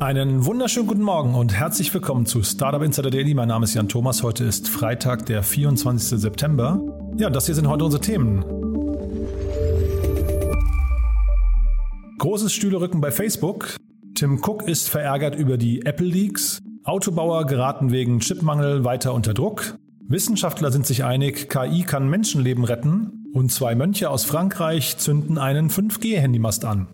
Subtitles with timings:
[0.00, 3.34] Einen wunderschönen guten Morgen und herzlich willkommen zu Startup Insider Daily.
[3.34, 4.22] Mein Name ist Jan Thomas.
[4.22, 6.18] Heute ist Freitag, der 24.
[6.18, 6.80] September.
[7.18, 8.42] Ja, das hier sind heute unsere Themen.
[12.16, 13.76] Großes Stühlerücken bei Facebook.
[14.14, 16.62] Tim Cook ist verärgert über die Apple Leaks.
[16.82, 19.76] Autobauer geraten wegen Chipmangel weiter unter Druck.
[20.08, 23.26] Wissenschaftler sind sich einig, KI kann Menschenleben retten.
[23.34, 26.86] Und zwei Mönche aus Frankreich zünden einen 5G-Handymast an.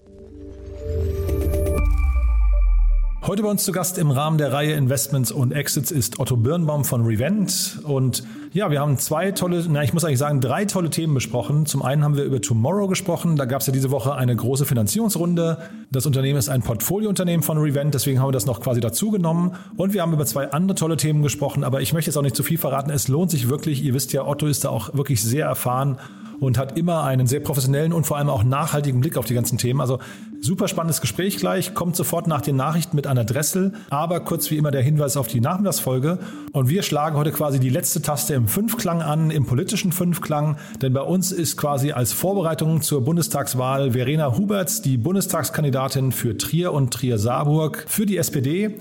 [3.27, 6.85] Heute bei uns zu Gast im Rahmen der Reihe Investments und Exits ist Otto Birnbaum
[6.85, 7.81] von Revent.
[7.83, 11.67] Und ja, wir haben zwei tolle, na, ich muss eigentlich sagen, drei tolle Themen besprochen.
[11.67, 13.35] Zum einen haben wir über Tomorrow gesprochen.
[13.35, 15.59] Da gab es ja diese Woche eine große Finanzierungsrunde.
[15.91, 19.57] Das Unternehmen ist ein Portfoliounternehmen von Revent, deswegen haben wir das noch quasi dazu genommen.
[19.77, 22.37] Und wir haben über zwei andere tolle Themen gesprochen, aber ich möchte jetzt auch nicht
[22.37, 22.91] zu viel verraten.
[22.91, 23.83] Es lohnt sich wirklich.
[23.83, 25.99] Ihr wisst ja, Otto ist da auch wirklich sehr erfahren
[26.41, 29.59] und hat immer einen sehr professionellen und vor allem auch nachhaltigen Blick auf die ganzen
[29.59, 29.81] Themen.
[29.81, 29.99] Also
[30.41, 34.57] super spannendes Gespräch gleich, kommt sofort nach den Nachrichten mit einer Dressel, aber kurz wie
[34.57, 36.19] immer der Hinweis auf die Nachmittagsfolge.
[36.53, 40.93] Und wir schlagen heute quasi die letzte Taste im Fünfklang an, im politischen Fünfklang, denn
[40.93, 46.93] bei uns ist quasi als Vorbereitung zur Bundestagswahl Verena Huberts, die Bundestagskandidatin für Trier und
[46.93, 48.79] Trier-Saarburg für die SPD.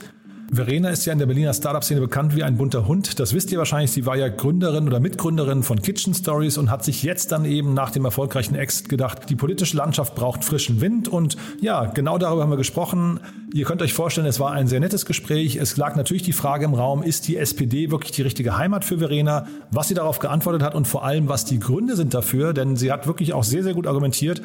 [0.51, 3.19] Verena ist ja in der Berliner Startup-Szene bekannt wie ein bunter Hund.
[3.19, 3.91] Das wisst ihr wahrscheinlich.
[3.91, 7.73] Sie war ja Gründerin oder Mitgründerin von Kitchen Stories und hat sich jetzt dann eben
[7.73, 11.07] nach dem erfolgreichen Exit gedacht, die politische Landschaft braucht frischen Wind.
[11.07, 13.19] Und ja, genau darüber haben wir gesprochen.
[13.53, 15.55] Ihr könnt euch vorstellen, es war ein sehr nettes Gespräch.
[15.55, 18.99] Es lag natürlich die Frage im Raum, ist die SPD wirklich die richtige Heimat für
[18.99, 19.47] Verena?
[19.71, 22.53] Was sie darauf geantwortet hat und vor allem, was die Gründe sind dafür.
[22.53, 24.41] Denn sie hat wirklich auch sehr, sehr gut argumentiert.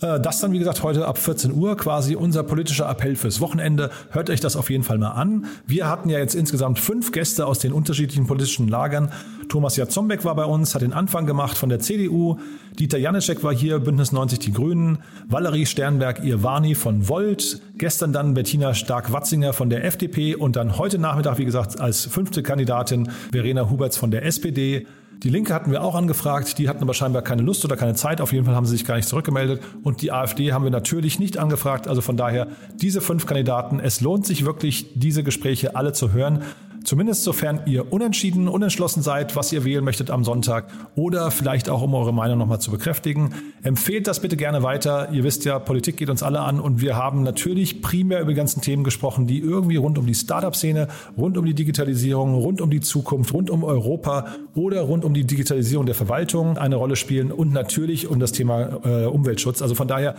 [0.00, 3.90] Äh, das dann, wie gesagt, heute ab 14 Uhr quasi unser politischer Appell fürs Wochenende.
[4.10, 5.46] Hört euch das auf jeden Fall mal an.
[5.66, 9.10] Wir hatten ja jetzt insgesamt fünf Gäste aus den unterschiedlichen politischen Lagern.
[9.48, 12.38] Thomas Jatzombeck war bei uns, hat den Anfang gemacht von der CDU.
[12.78, 14.98] Dieter Janischek war hier, Bündnis 90 Die Grünen.
[15.26, 17.60] Valerie Sternberg-Irvani von Volt.
[17.76, 22.42] Gestern dann Bettina Stark-Watzinger von der FDP und dann heute Nachmittag, wie gesagt, als fünfte
[22.42, 24.86] Kandidatin Verena Huberts von der SPD.
[25.24, 28.20] Die Linke hatten wir auch angefragt, die hatten aber scheinbar keine Lust oder keine Zeit.
[28.20, 29.60] Auf jeden Fall haben sie sich gar nicht zurückgemeldet.
[29.82, 31.88] Und die AfD haben wir natürlich nicht angefragt.
[31.88, 32.46] Also von daher,
[32.76, 36.42] diese fünf Kandidaten, es lohnt sich wirklich, diese Gespräche alle zu hören.
[36.88, 41.82] Zumindest sofern ihr unentschieden, unentschlossen seid, was ihr wählen möchtet am Sonntag oder vielleicht auch,
[41.82, 43.34] um eure Meinung nochmal zu bekräftigen.
[43.62, 45.10] Empfehlt das bitte gerne weiter.
[45.12, 48.36] Ihr wisst ja, Politik geht uns alle an und wir haben natürlich primär über die
[48.36, 50.88] ganzen Themen gesprochen, die irgendwie rund um die Startup-Szene,
[51.18, 55.26] rund um die Digitalisierung, rund um die Zukunft, rund um Europa oder rund um die
[55.26, 59.60] Digitalisierung der Verwaltung eine Rolle spielen und natürlich um das Thema äh, Umweltschutz.
[59.60, 60.14] Also von daher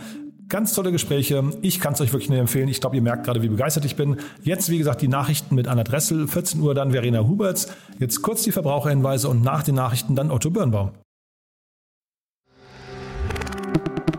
[0.50, 1.44] Ganz tolle Gespräche.
[1.62, 2.68] Ich kann es euch wirklich nur empfehlen.
[2.68, 4.16] Ich glaube, ihr merkt gerade, wie begeistert ich bin.
[4.42, 6.26] Jetzt, wie gesagt, die Nachrichten mit Anna Dressel.
[6.26, 7.72] 14 Uhr dann Verena Huberts.
[8.00, 10.90] Jetzt kurz die Verbraucherhinweise und nach den Nachrichten dann Otto Birnbaum.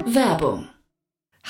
[0.05, 0.69] Werbung.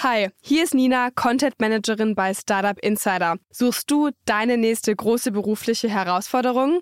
[0.02, 3.36] Hi, hier ist Nina, Content Managerin bei Startup Insider.
[3.52, 6.82] Suchst du deine nächste große berufliche Herausforderung?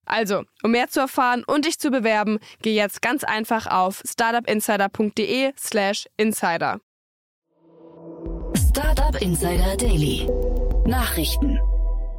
[0.11, 6.07] Also, um mehr zu erfahren und dich zu bewerben, geh jetzt ganz einfach auf startupinsider.de/slash
[6.17, 6.81] insider.
[8.57, 10.29] Startup Insider Daily.
[10.85, 11.61] Nachrichten.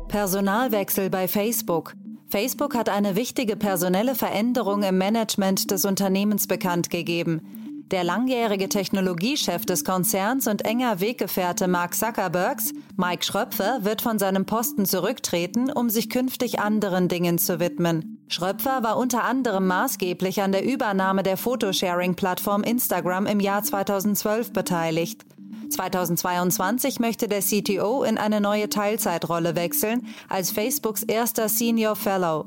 [0.08, 1.92] Personalwechsel bei Facebook.
[2.30, 7.61] Facebook hat eine wichtige personelle Veränderung im Management des Unternehmens bekannt gegeben.
[7.92, 14.46] Der langjährige Technologiechef des Konzerns und enger Weggefährte Mark Zuckerbergs, Mike Schröpfer, wird von seinem
[14.46, 18.24] Posten zurücktreten, um sich künftig anderen Dingen zu widmen.
[18.28, 25.26] Schröpfer war unter anderem maßgeblich an der Übernahme der Photosharing-Plattform Instagram im Jahr 2012 beteiligt.
[25.68, 32.46] 2022 möchte der CTO in eine neue Teilzeitrolle wechseln, als Facebooks erster Senior Fellow.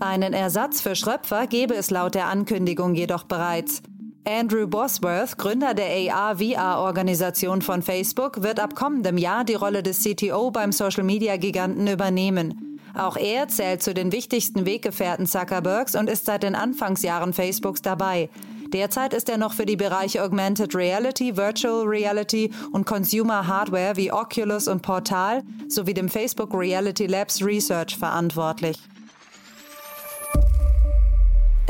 [0.00, 3.82] Einen Ersatz für Schröpfer gebe es laut der Ankündigung jedoch bereits.
[4.24, 10.52] Andrew Bosworth, Gründer der AR-VR-Organisation von Facebook, wird ab kommendem Jahr die Rolle des CTO
[10.52, 12.78] beim Social-Media-Giganten übernehmen.
[12.94, 18.28] Auch er zählt zu den wichtigsten Weggefährten Zuckerbergs und ist seit den Anfangsjahren Facebooks dabei.
[18.72, 24.12] Derzeit ist er noch für die Bereiche Augmented Reality, Virtual Reality und Consumer Hardware wie
[24.12, 28.78] Oculus und Portal sowie dem Facebook Reality Labs Research verantwortlich.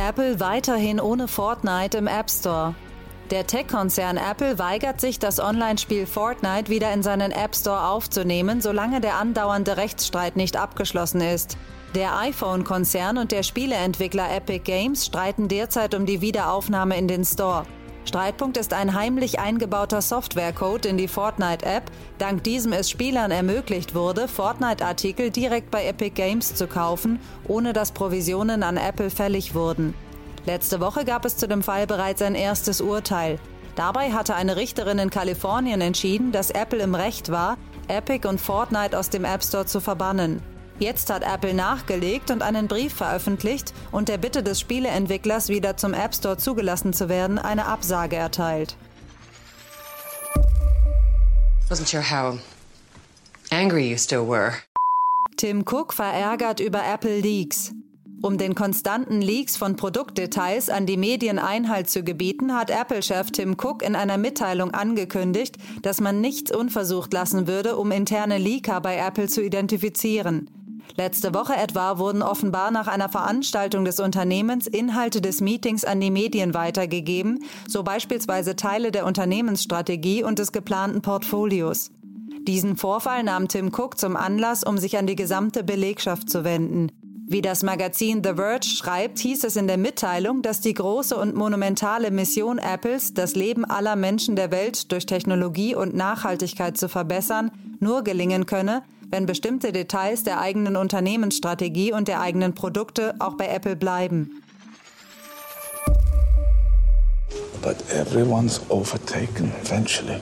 [0.09, 2.75] Apple weiterhin ohne Fortnite im App Store.
[3.31, 9.01] Der Tech-Konzern Apple weigert sich, das Online-Spiel Fortnite wieder in seinen App Store aufzunehmen, solange
[9.01, 11.57] der andauernde Rechtsstreit nicht abgeschlossen ist.
[11.95, 17.65] Der iPhone-Konzern und der Spieleentwickler Epic Games streiten derzeit um die Wiederaufnahme in den Store.
[18.05, 21.85] Streitpunkt ist ein heimlich eingebauter Softwarecode in die Fortnite-App,
[22.19, 27.93] dank diesem es Spielern ermöglicht wurde, Fortnite-Artikel direkt bei Epic Games zu kaufen, ohne dass
[27.93, 29.95] Provisionen an Apple fällig wurden.
[30.45, 33.39] Letzte Woche gab es zu dem Fall bereits ein erstes Urteil.
[33.77, 37.57] Dabei hatte eine Richterin in Kalifornien entschieden, dass Apple im Recht war,
[37.89, 40.43] Epic und Fortnite aus dem App Store zu verbannen.
[40.83, 45.95] Jetzt hat Apple nachgelegt und einen Brief veröffentlicht und der Bitte des Spieleentwicklers, wieder zum
[45.95, 48.77] App Store zugelassen zu werden, eine Absage erteilt.
[51.69, 52.37] Wasn't sure how
[53.53, 54.55] angry you still were.
[55.37, 57.73] Tim Cook verärgert über Apple Leaks.
[58.21, 63.53] Um den konstanten Leaks von Produktdetails an die Medien Einhalt zu gebieten, hat Apple-Chef Tim
[63.53, 68.97] Cook in einer Mitteilung angekündigt, dass man nichts unversucht lassen würde, um interne Leaker bei
[68.97, 70.51] Apple zu identifizieren.
[70.97, 76.11] Letzte Woche etwa wurden offenbar nach einer Veranstaltung des Unternehmens Inhalte des Meetings an die
[76.11, 81.91] Medien weitergegeben, so beispielsweise Teile der Unternehmensstrategie und des geplanten Portfolios.
[82.47, 86.91] Diesen Vorfall nahm Tim Cook zum Anlass, um sich an die gesamte Belegschaft zu wenden.
[87.25, 91.35] Wie das Magazin The Verge schreibt, hieß es in der Mitteilung, dass die große und
[91.35, 97.51] monumentale Mission Apples, das Leben aller Menschen der Welt durch Technologie und Nachhaltigkeit zu verbessern,
[97.81, 98.83] nur gelingen könne,
[99.13, 104.43] wenn bestimmte Details der eigenen Unternehmensstrategie und der eigenen Produkte auch bei Apple bleiben.
[107.63, 110.21] But everyone's overtaken eventually.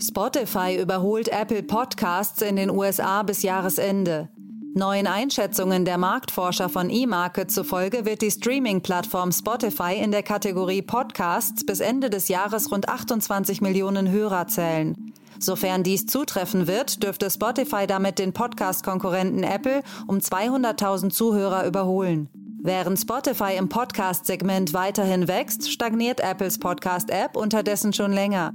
[0.00, 4.28] Spotify überholt Apple Podcasts in den USA bis Jahresende.
[4.74, 11.66] Neuen Einschätzungen der Marktforscher von eMarket zufolge wird die Streaming-Plattform Spotify in der Kategorie Podcasts
[11.66, 15.12] bis Ende des Jahres rund 28 Millionen Hörer zählen.
[15.42, 22.28] Sofern dies zutreffen wird, dürfte Spotify damit den Podcast-Konkurrenten Apple um 200.000 Zuhörer überholen.
[22.62, 28.54] Während Spotify im Podcast-Segment weiterhin wächst, stagniert Apples Podcast-App unterdessen schon länger.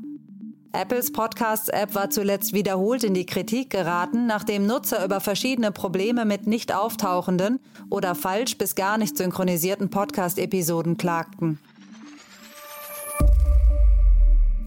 [0.72, 6.48] Apples Podcasts-App war zuletzt wiederholt in die Kritik geraten, nachdem Nutzer über verschiedene Probleme mit
[6.48, 7.60] nicht auftauchenden
[7.90, 11.60] oder falsch bis gar nicht synchronisierten Podcast-Episoden klagten.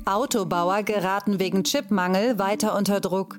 [0.07, 3.39] Autobauer geraten wegen Chipmangel weiter unter Druck.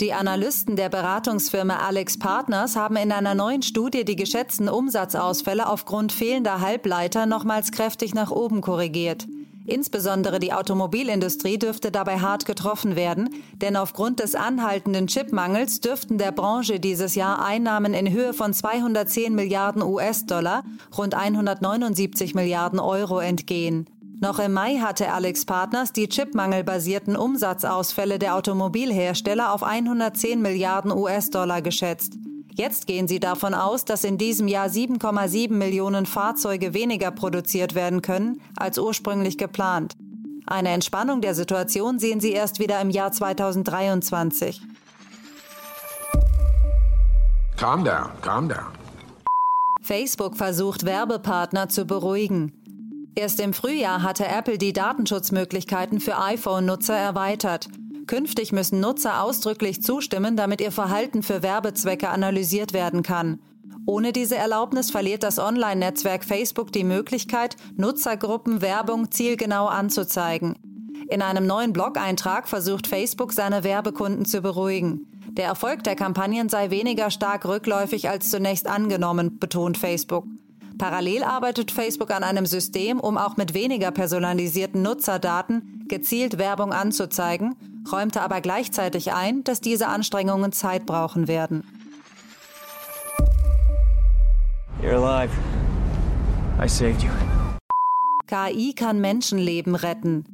[0.00, 6.12] Die Analysten der Beratungsfirma Alex Partners haben in einer neuen Studie die geschätzten Umsatzausfälle aufgrund
[6.12, 9.26] fehlender Halbleiter nochmals kräftig nach oben korrigiert.
[9.66, 16.30] Insbesondere die Automobilindustrie dürfte dabei hart getroffen werden, denn aufgrund des anhaltenden Chipmangels dürften der
[16.30, 20.62] Branche dieses Jahr Einnahmen in Höhe von 210 Milliarden US-Dollar,
[20.96, 23.86] rund 179 Milliarden Euro entgehen.
[24.18, 31.60] Noch im Mai hatte Alex Partners die chipmangelbasierten Umsatzausfälle der Automobilhersteller auf 110 Milliarden US-Dollar
[31.60, 32.14] geschätzt.
[32.54, 38.00] Jetzt gehen sie davon aus, dass in diesem Jahr 7,7 Millionen Fahrzeuge weniger produziert werden
[38.00, 39.94] können als ursprünglich geplant.
[40.46, 44.62] Eine Entspannung der Situation sehen sie erst wieder im Jahr 2023.
[47.56, 48.72] Calm down, calm down.
[49.82, 52.55] Facebook versucht Werbepartner zu beruhigen.
[53.18, 57.66] Erst im Frühjahr hatte Apple die Datenschutzmöglichkeiten für iPhone-Nutzer erweitert.
[58.06, 63.40] Künftig müssen Nutzer ausdrücklich zustimmen, damit ihr Verhalten für Werbezwecke analysiert werden kann.
[63.86, 70.54] Ohne diese Erlaubnis verliert das Online-Netzwerk Facebook die Möglichkeit, Nutzergruppen Werbung zielgenau anzuzeigen.
[71.08, 75.06] In einem neuen Blog-Eintrag versucht Facebook, seine Werbekunden zu beruhigen.
[75.30, 80.26] Der Erfolg der Kampagnen sei weniger stark rückläufig als zunächst angenommen, betont Facebook.
[80.78, 87.56] Parallel arbeitet Facebook an einem System, um auch mit weniger personalisierten Nutzerdaten gezielt Werbung anzuzeigen,
[87.90, 91.64] räumte aber gleichzeitig ein, dass diese Anstrengungen Zeit brauchen werden.
[94.82, 95.32] You're alive.
[96.62, 97.10] I saved you.
[98.26, 100.24] KI kann Menschenleben retten.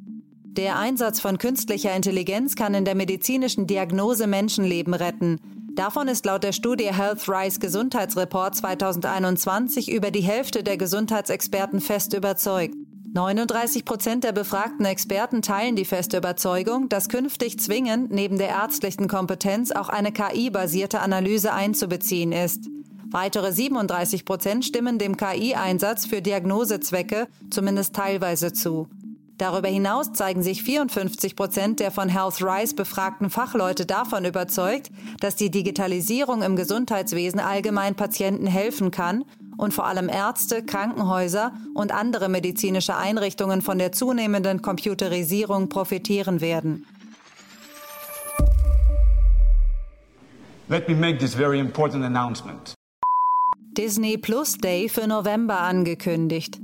[0.57, 5.62] Der Einsatz von künstlicher Intelligenz kann in der medizinischen Diagnose Menschenleben retten.
[5.75, 12.13] Davon ist laut der Studie Health Rise Gesundheitsreport 2021 über die Hälfte der Gesundheitsexperten fest
[12.13, 12.75] überzeugt.
[13.15, 19.09] 39 Prozent der befragten Experten teilen die feste Überzeugung, dass künftig zwingend neben der ärztlichen
[19.09, 22.69] Kompetenz auch eine KI-basierte Analyse einzubeziehen ist.
[23.11, 28.89] Weitere 37 Prozent stimmen dem KI-Einsatz für Diagnosezwecke zumindest teilweise zu.
[29.43, 35.35] Darüber hinaus zeigen sich 54 Prozent der von Health Rise befragten Fachleute davon überzeugt, dass
[35.35, 39.25] die Digitalisierung im Gesundheitswesen allgemein Patienten helfen kann
[39.57, 46.87] und vor allem Ärzte, Krankenhäuser und andere medizinische Einrichtungen von der zunehmenden Computerisierung profitieren werden.
[50.69, 52.75] Let me make this very important announcement.
[53.77, 56.61] Disney Plus Day für November angekündigt.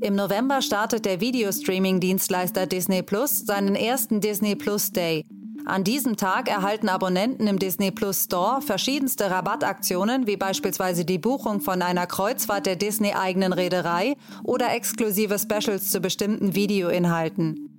[0.00, 5.24] Im November startet der Videostreaming-Dienstleister Disney Plus seinen ersten Disney Plus Day.
[5.64, 11.60] An diesem Tag erhalten Abonnenten im Disney Plus Store verschiedenste Rabattaktionen, wie beispielsweise die Buchung
[11.60, 17.75] von einer Kreuzfahrt der Disney-eigenen Reederei oder exklusive Specials zu bestimmten Videoinhalten.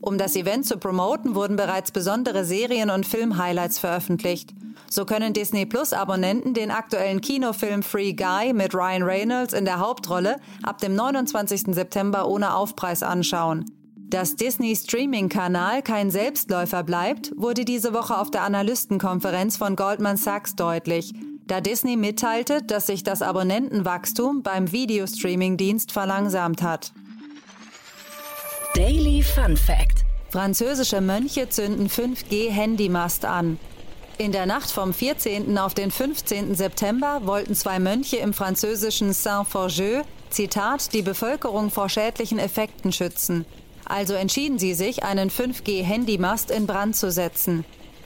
[0.00, 4.54] Um das Event zu promoten, wurden bereits besondere Serien- und Film-Highlights veröffentlicht.
[4.90, 9.80] So können Disney Plus Abonnenten den aktuellen Kinofilm Free Guy mit Ryan Reynolds in der
[9.80, 11.74] Hauptrolle ab dem 29.
[11.74, 13.66] September ohne Aufpreis anschauen.
[13.96, 20.56] Dass Disney Streaming-Kanal kein Selbstläufer bleibt, wurde diese Woche auf der Analystenkonferenz von Goldman Sachs
[20.56, 21.12] deutlich,
[21.46, 26.92] da Disney mitteilte, dass sich das Abonnentenwachstum beim Videostreaming-Dienst verlangsamt hat.
[28.74, 33.58] Daily Fun Fact: Französische Mönche zünden 5G-Handymast an.
[34.18, 35.56] In der Nacht vom 14.
[35.56, 36.54] auf den 15.
[36.54, 43.46] September wollten zwei Mönche im französischen Saint-Forgeux, Zitat, die Bevölkerung vor schädlichen Effekten schützen.
[43.86, 47.64] Also entschieden sie sich, einen 5G-Handymast in Brand zu setzen.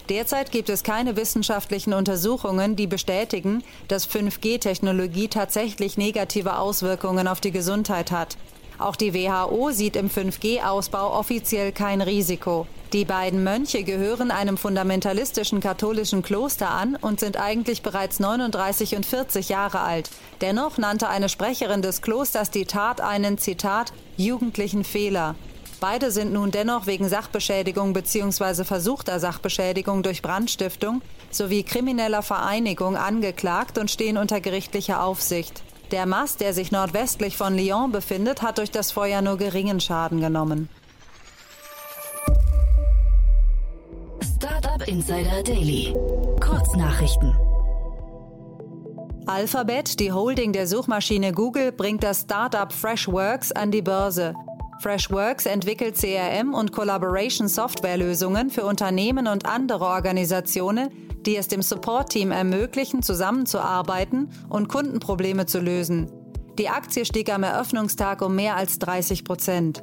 [0.09, 7.51] Derzeit gibt es keine wissenschaftlichen Untersuchungen, die bestätigen, dass 5G-Technologie tatsächlich negative Auswirkungen auf die
[7.53, 8.37] Gesundheit hat.
[8.79, 12.67] Auch die WHO sieht im 5G-Ausbau offiziell kein Risiko.
[12.93, 19.07] Die beiden Mönche gehören einem fundamentalistischen katholischen Kloster an und sind eigentlich bereits 39 und
[19.07, 20.11] 40 Jahre alt.
[20.43, 25.37] Dennoch nannte eine Sprecherin des Klosters die Tat einen, Zitat, jugendlichen Fehler.
[25.81, 28.65] Beide sind nun dennoch wegen Sachbeschädigung bzw.
[28.65, 35.63] versuchter Sachbeschädigung durch Brandstiftung sowie krimineller Vereinigung angeklagt und stehen unter gerichtlicher Aufsicht.
[35.93, 40.23] Der Mast, der sich nordwestlich von Lyon befindet, hat durch das Feuer nur geringen Schaden
[40.23, 40.71] genommen.
[44.23, 45.95] Startup Insider Daily.
[46.41, 47.37] Kurznachrichten.
[49.27, 54.35] Alphabet, die Holding der Suchmaschine Google, bringt das Startup Freshworks an die Börse.
[54.81, 60.89] Freshworks entwickelt CRM und Collaboration Softwarelösungen für Unternehmen und andere Organisationen,
[61.27, 66.11] die es dem Support-Team ermöglichen, zusammenzuarbeiten und Kundenprobleme zu lösen.
[66.59, 69.83] Die Aktie stieg am Eröffnungstag um mehr als 30 Prozent.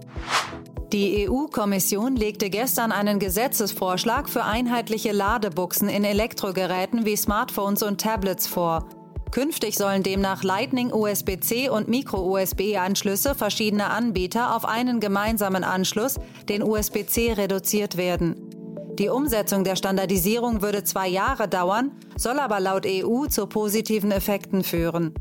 [0.94, 8.48] Die EU-Kommission legte gestern einen Gesetzesvorschlag für einheitliche Ladebuchsen in Elektrogeräten wie Smartphones und Tablets
[8.48, 8.88] vor.
[9.32, 16.16] Künftig sollen demnach Lightning, USB-C und Micro-USB-Anschlüsse verschiedener Anbieter auf einen gemeinsamen Anschluss,
[16.50, 18.49] den USB-C, reduziert werden.
[19.00, 24.62] Die Umsetzung der Standardisierung würde zwei Jahre dauern, soll aber laut EU zu positiven Effekten
[24.62, 25.14] führen.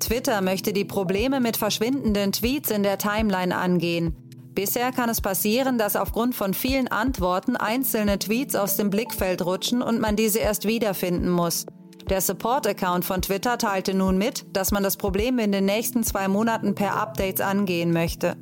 [0.00, 4.16] Twitter möchte die Probleme mit verschwindenden Tweets in der Timeline angehen.
[4.54, 9.82] Bisher kann es passieren, dass aufgrund von vielen Antworten einzelne Tweets aus dem Blickfeld rutschen
[9.82, 11.66] und man diese erst wiederfinden muss.
[12.08, 16.26] Der Support-Account von Twitter teilte nun mit, dass man das Problem in den nächsten zwei
[16.26, 18.36] Monaten per Updates angehen möchte.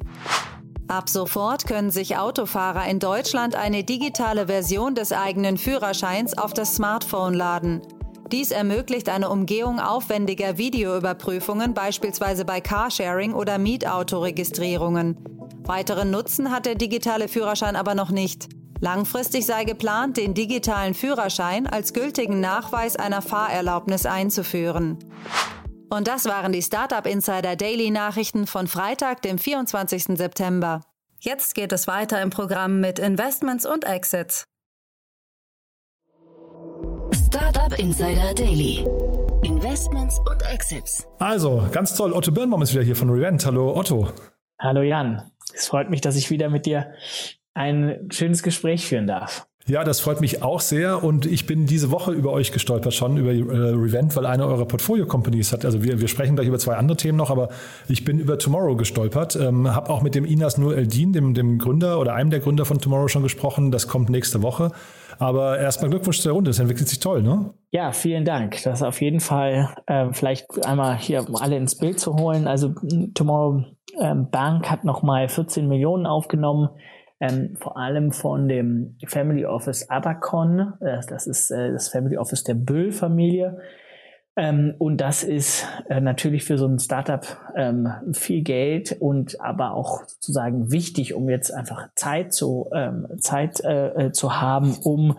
[0.88, 6.76] Ab sofort können sich Autofahrer in Deutschland eine digitale Version des eigenen Führerscheins auf das
[6.76, 7.82] Smartphone laden.
[8.32, 15.18] Dies ermöglicht eine Umgehung aufwendiger Videoüberprüfungen, beispielsweise bei Carsharing oder Mietautoregistrierungen.
[15.64, 18.48] Weiteren Nutzen hat der digitale Führerschein aber noch nicht.
[18.80, 24.98] Langfristig sei geplant, den digitalen Führerschein als gültigen Nachweis einer Fahrerlaubnis einzuführen.
[25.90, 30.18] Und das waren die Startup Insider Daily Nachrichten von Freitag, dem 24.
[30.18, 30.82] September.
[31.18, 34.44] Jetzt geht es weiter im Programm mit Investments und Exits.
[37.26, 38.86] Startup Insider Daily.
[39.42, 41.08] Investments und Exits.
[41.18, 42.12] Also, ganz toll.
[42.12, 43.46] Otto Birnbaum ist wieder hier von Revent.
[43.46, 44.12] Hallo, Otto.
[44.60, 45.30] Hallo, Jan.
[45.54, 46.92] Es freut mich, dass ich wieder mit dir
[47.54, 49.47] ein schönes Gespräch führen darf.
[49.68, 53.18] Ja, das freut mich auch sehr und ich bin diese Woche über euch gestolpert schon,
[53.18, 56.76] über äh, Revent, weil eine eurer Portfolio-Companies hat, also wir, wir sprechen gleich über zwei
[56.76, 57.50] andere Themen noch, aber
[57.86, 61.58] ich bin über Tomorrow gestolpert, ähm, habe auch mit dem Inas Nur Eldin, dem, dem
[61.58, 64.72] Gründer oder einem der Gründer von Tomorrow schon gesprochen, das kommt nächste Woche.
[65.18, 67.50] Aber erstmal Glückwunsch zur Runde, das entwickelt sich toll, ne?
[67.70, 68.62] Ja, vielen Dank.
[68.62, 72.46] Das ist auf jeden Fall äh, vielleicht einmal hier, alle ins Bild zu holen.
[72.46, 72.72] Also
[73.14, 73.64] Tomorrow
[74.00, 76.68] ähm, Bank hat nochmal 14 Millionen aufgenommen,
[77.20, 80.74] ähm, vor allem von dem Family Office Abacon.
[80.80, 83.58] Äh, das ist äh, das Family Office der Böll-Familie.
[84.36, 89.74] Ähm, und das ist äh, natürlich für so ein Startup ähm, viel Geld und aber
[89.74, 95.18] auch sozusagen wichtig, um jetzt einfach Zeit zu, ähm, Zeit äh, äh, zu haben, um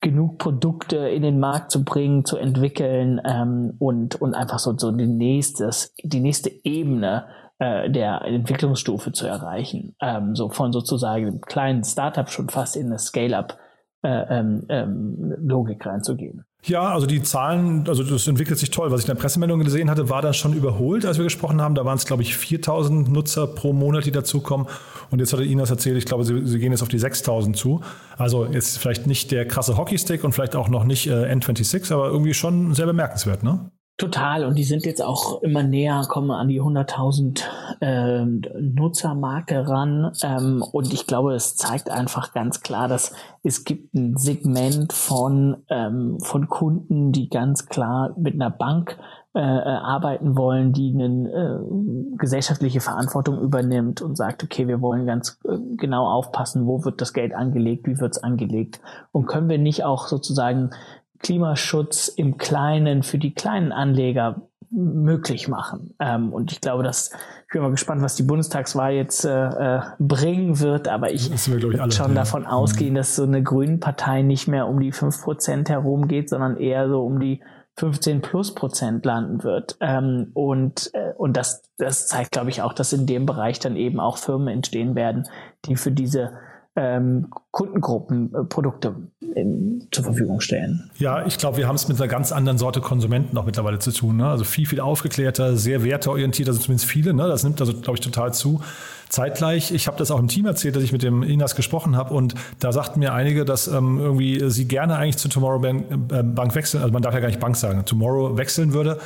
[0.00, 4.92] genug Produkte in den Markt zu bringen, zu entwickeln ähm, und, und einfach so, so
[4.92, 7.26] die, nächstes, die nächste Ebene
[7.60, 9.94] äh, der Entwicklungsstufe zu erreichen.
[10.00, 13.58] Ähm, so von sozusagen einem kleinen Startup schon fast in eine Scale-up
[14.02, 16.44] äh, ähm, ähm, Logik reinzugehen.
[16.62, 18.90] Ja, also die Zahlen, also das entwickelt sich toll.
[18.90, 21.74] Was ich in der Pressemeldung gesehen hatte, war dann schon überholt, als wir gesprochen haben.
[21.74, 24.66] Da waren es, glaube ich, 4000 Nutzer pro Monat, die dazukommen.
[25.10, 27.56] Und jetzt hat Ihnen das erzählt, ich glaube, sie, sie, gehen jetzt auf die 6000
[27.56, 27.82] zu.
[28.16, 32.08] Also jetzt vielleicht nicht der krasse Hockeystick und vielleicht auch noch nicht äh, N26, aber
[32.08, 33.70] irgendwie schon sehr bemerkenswert, ne?
[34.00, 34.46] Total.
[34.46, 37.42] Und die sind jetzt auch immer näher, kommen an die 100.000
[37.82, 40.10] äh, Nutzermarke ran.
[40.22, 45.58] Ähm, und ich glaube, es zeigt einfach ganz klar, dass es gibt ein Segment von,
[45.68, 48.96] ähm, von Kunden, die ganz klar mit einer Bank
[49.34, 55.38] äh, arbeiten wollen, die eine äh, gesellschaftliche Verantwortung übernimmt und sagt, okay, wir wollen ganz
[55.44, 58.80] äh, genau aufpassen, wo wird das Geld angelegt, wie wird es angelegt
[59.12, 60.70] und können wir nicht auch sozusagen
[61.20, 65.94] Klimaschutz im Kleinen für die kleinen Anleger möglich machen.
[65.98, 67.10] Ähm, und ich glaube, dass
[67.46, 71.90] ich bin mal gespannt, was die Bundestagswahl jetzt äh, äh bringen wird, aber ich würde
[71.90, 72.14] schon ja.
[72.14, 72.96] davon ausgehen, mhm.
[72.96, 77.04] dass so eine Grünen Partei nicht mehr um die fünf Prozent herumgeht, sondern eher so
[77.04, 77.42] um die
[77.78, 79.76] 15 plus Prozent landen wird.
[79.80, 83.74] Ähm, und äh, und das, das zeigt, glaube ich, auch, dass in dem Bereich dann
[83.74, 85.26] eben auch Firmen entstehen werden,
[85.64, 86.32] die für diese
[86.76, 88.94] ähm, Kundengruppen äh, Produkte
[89.34, 90.90] in, zur Verfügung stellen.
[90.98, 93.92] Ja, ich glaube, wir haben es mit einer ganz anderen Sorte Konsumenten auch mittlerweile zu
[93.92, 94.18] tun.
[94.18, 94.28] Ne?
[94.28, 97.14] Also viel, viel aufgeklärter, sehr werteorientiert, also zumindest viele.
[97.14, 97.26] Ne?
[97.28, 98.60] Das nimmt also, glaube ich, total zu.
[99.08, 102.14] Zeitgleich, ich habe das auch im Team erzählt, dass ich mit dem Inas gesprochen habe
[102.14, 106.22] und da sagten mir einige, dass ähm, irgendwie sie gerne eigentlich zu Tomorrow Bank, äh,
[106.22, 108.98] Bank wechseln, also man darf ja gar nicht Bank sagen, Tomorrow wechseln würde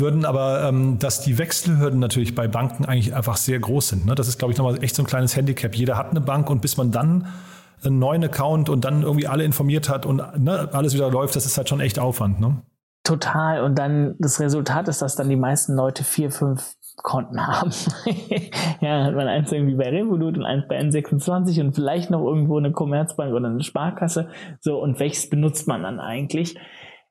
[0.00, 4.06] würden, aber ähm, dass die Wechselhürden natürlich bei Banken eigentlich einfach sehr groß sind.
[4.06, 4.14] Ne?
[4.14, 5.74] Das ist, glaube ich, nochmal echt so ein kleines Handicap.
[5.74, 7.26] Jeder hat eine Bank und bis man dann
[7.84, 11.46] einen neuen Account und dann irgendwie alle informiert hat und ne, alles wieder läuft, das
[11.46, 12.40] ist halt schon echt Aufwand.
[12.40, 12.62] Ne?
[13.04, 13.62] Total.
[13.62, 17.70] Und dann das Resultat ist, dass dann die meisten Leute vier, fünf Konten haben.
[18.80, 22.58] ja, hat man eins irgendwie bei Revolut und eins bei N26 und vielleicht noch irgendwo
[22.58, 24.28] eine Commerzbank oder eine Sparkasse.
[24.60, 26.58] So, und welches benutzt man dann eigentlich?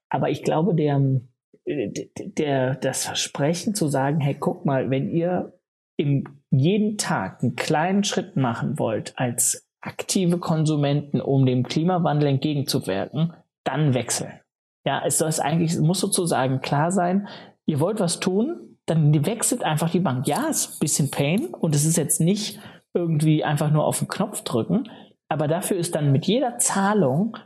[0.10, 1.22] Aber ich glaube, der,
[1.66, 5.54] der, das Versprechen zu sagen, hey, guck mal, wenn ihr
[5.98, 13.34] im, jeden Tag einen kleinen Schritt machen wollt als aktive Konsumenten, um dem Klimawandel entgegenzuwirken,
[13.64, 14.40] dann wechseln.
[14.86, 17.28] Ja, es soll eigentlich, muss sozusagen klar sein,
[17.66, 20.28] ihr wollt was tun, dann wechselt einfach die Bank.
[20.28, 22.60] Ja, es ist ein bisschen Pain und es ist jetzt nicht
[22.94, 24.90] irgendwie einfach nur auf den Knopf drücken,
[25.30, 27.38] aber dafür ist dann mit jeder Zahlung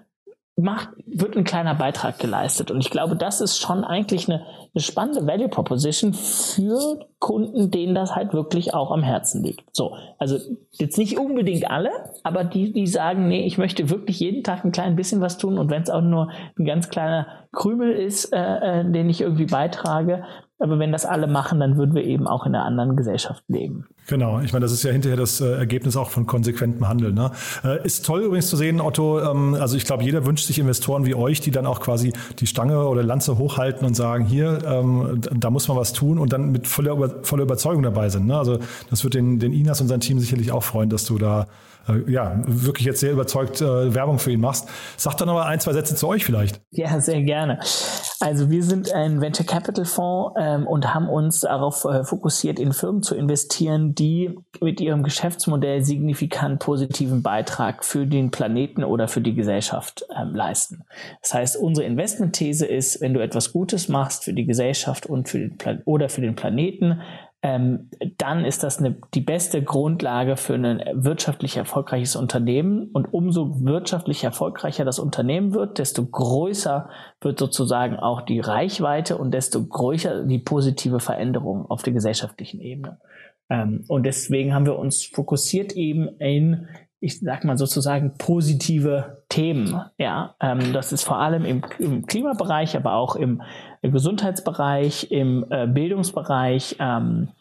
[0.55, 2.69] macht, wird ein kleiner Beitrag geleistet.
[2.69, 7.95] Und ich glaube, das ist schon eigentlich eine, eine spannende Value Proposition für Kunden, denen
[7.95, 9.63] das halt wirklich auch am Herzen liegt.
[9.71, 10.37] So, also
[10.73, 11.89] jetzt nicht unbedingt alle,
[12.23, 15.57] aber die, die sagen, nee, ich möchte wirklich jeden Tag ein klein bisschen was tun
[15.57, 19.45] und wenn es auch nur ein ganz kleiner Krümel ist, äh, äh, den ich irgendwie
[19.45, 20.23] beitrage,
[20.63, 23.85] aber wenn das alle machen, dann würden wir eben auch in einer anderen Gesellschaft leben.
[24.07, 27.13] Genau, ich meine, das ist ja hinterher das äh, Ergebnis auch von konsequentem Handeln.
[27.13, 27.31] Ne?
[27.65, 29.19] Äh, ist toll übrigens zu sehen, Otto.
[29.19, 32.47] Ähm, also ich glaube, jeder wünscht sich Investoren wie euch, die dann auch quasi die
[32.47, 36.53] Stange oder Lanze hochhalten und sagen, hier, ähm, da muss man was tun und dann
[36.53, 38.25] mit voller, voller Überzeugung dabei sind.
[38.25, 38.37] Ne?
[38.37, 41.47] Also das wird den, den Inas und sein Team sicherlich auch freuen, dass du da
[41.87, 44.69] äh, ja, wirklich jetzt sehr überzeugt äh, Werbung für ihn machst.
[44.97, 46.61] Sag noch mal ein, zwei Sätze zu euch vielleicht.
[46.71, 47.59] Ja, sehr gerne.
[48.19, 52.71] Also wir sind ein Venture Capital Fonds ähm, und haben uns darauf äh, fokussiert, in
[52.71, 59.21] Firmen zu investieren, die mit ihrem Geschäftsmodell signifikant positiven Beitrag für den Planeten oder für
[59.21, 60.83] die Gesellschaft ähm, leisten.
[61.21, 65.39] Das heißt, unsere Investmentthese ist, wenn du etwas Gutes machst für die Gesellschaft und für
[65.39, 67.01] den Plan oder für den Planeten,
[67.45, 72.89] ähm, dann ist das eine, die beste Grundlage für ein wirtschaftlich erfolgreiches Unternehmen.
[72.93, 79.33] Und umso wirtschaftlich erfolgreicher das Unternehmen wird, desto größer wird sozusagen auch die Reichweite und
[79.33, 83.01] desto größer die positive Veränderung auf der gesellschaftlichen Ebene.
[83.49, 86.69] Ähm, und deswegen haben wir uns fokussiert eben in
[87.03, 89.77] ich sag mal sozusagen positive Themen.
[89.97, 93.41] Ja, ähm, das ist vor allem im, im, Klimabereich, aber auch im,
[93.81, 97.33] Gesundheitsbereich, im äh, Bildungsbereich ähm,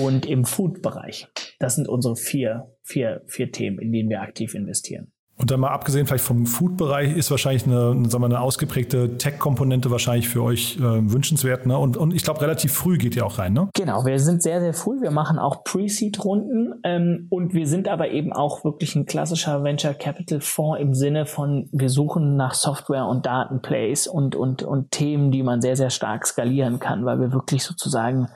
[0.00, 1.28] und im Food-Bereich.
[1.58, 5.12] Das sind unsere vier, vier, vier Themen, in denen wir aktiv investieren.
[5.40, 9.90] Und dann mal abgesehen vielleicht vom Food-Bereich ist wahrscheinlich eine, sagen wir, eine ausgeprägte Tech-Komponente
[9.90, 11.64] wahrscheinlich für euch äh, wünschenswert.
[11.64, 11.78] Ne?
[11.78, 13.54] Und, und ich glaube, relativ früh geht ihr auch rein.
[13.54, 13.70] Ne?
[13.74, 15.00] Genau, wir sind sehr, sehr früh.
[15.00, 19.94] Wir machen auch Pre-Seed-Runden ähm, und wir sind aber eben auch wirklich ein klassischer Venture
[19.94, 25.30] Capital Fonds im Sinne von, wir suchen nach Software und Datenplays und, und, und Themen,
[25.30, 28.28] die man sehr, sehr stark skalieren kann, weil wir wirklich sozusagen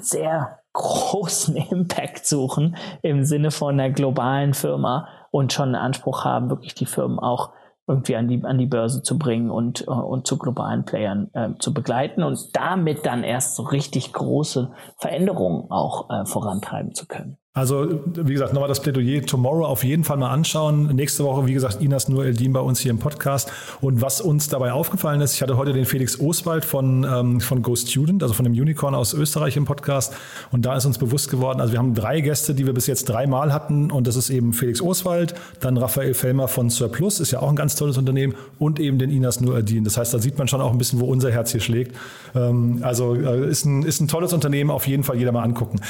[0.00, 6.50] sehr großen Impact suchen im Sinne von einer globalen Firma und schon einen Anspruch haben,
[6.50, 7.52] wirklich die Firmen auch
[7.86, 11.50] irgendwie an die, an die Börse zu bringen und, äh, und zu globalen Playern äh,
[11.58, 17.38] zu begleiten und damit dann erst so richtig große Veränderungen auch äh, vorantreiben zu können.
[17.54, 20.86] Also, wie gesagt, nochmal das Plädoyer Tomorrow auf jeden Fall mal anschauen.
[20.96, 23.52] Nächste Woche, wie gesagt, Inas Nur Eldin bei uns hier im Podcast.
[23.82, 27.60] Und was uns dabei aufgefallen ist, ich hatte heute den Felix Oswald von, ähm, von
[27.60, 30.14] Go Student, also von dem Unicorn aus Österreich im Podcast.
[30.50, 33.10] Und da ist uns bewusst geworden, also wir haben drei Gäste, die wir bis jetzt
[33.10, 33.90] dreimal hatten.
[33.90, 37.56] Und das ist eben Felix Oswald, dann Raphael Fellmer von Surplus, ist ja auch ein
[37.56, 39.84] ganz tolles Unternehmen, und eben den Inas Nur Eldin.
[39.84, 41.94] Das heißt, da sieht man schon auch ein bisschen, wo unser Herz hier schlägt.
[42.34, 45.80] Ähm, also äh, ist, ein, ist ein tolles Unternehmen, auf jeden Fall jeder mal angucken.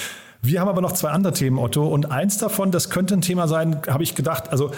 [0.44, 1.86] Wir haben aber noch zwei andere Themen, Otto.
[1.86, 4.50] Und eins davon, das könnte ein Thema sein, habe ich gedacht.
[4.50, 4.72] Also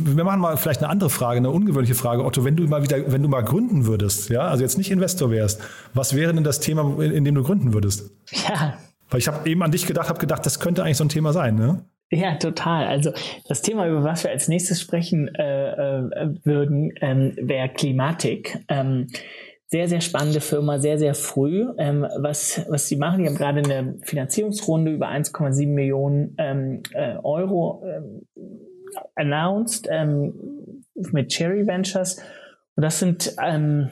[0.00, 2.44] wir machen mal vielleicht eine andere Frage, eine ungewöhnliche Frage, Otto.
[2.44, 5.62] Wenn du mal wieder, wenn du mal gründen würdest, ja, also jetzt nicht Investor wärst,
[5.94, 8.10] was wäre denn das Thema, in, in dem du gründen würdest?
[8.48, 8.74] Ja.
[9.08, 11.32] Weil ich habe eben an dich gedacht, habe gedacht, das könnte eigentlich so ein Thema
[11.32, 11.84] sein, ne?
[12.10, 12.86] Ja, total.
[12.86, 13.12] Also
[13.48, 18.58] das Thema, über was wir als nächstes sprechen äh, äh, würden, ähm, wäre Klimatik.
[18.68, 19.08] Ähm,
[19.68, 21.66] sehr, sehr spannende Firma, sehr, sehr früh.
[21.78, 27.16] Ähm, was, was sie machen, die haben gerade eine Finanzierungsrunde über 1,7 Millionen ähm, äh,
[27.22, 28.26] Euro ähm,
[29.16, 32.22] announced ähm, mit Cherry Ventures.
[32.76, 33.88] Und das sind ähm,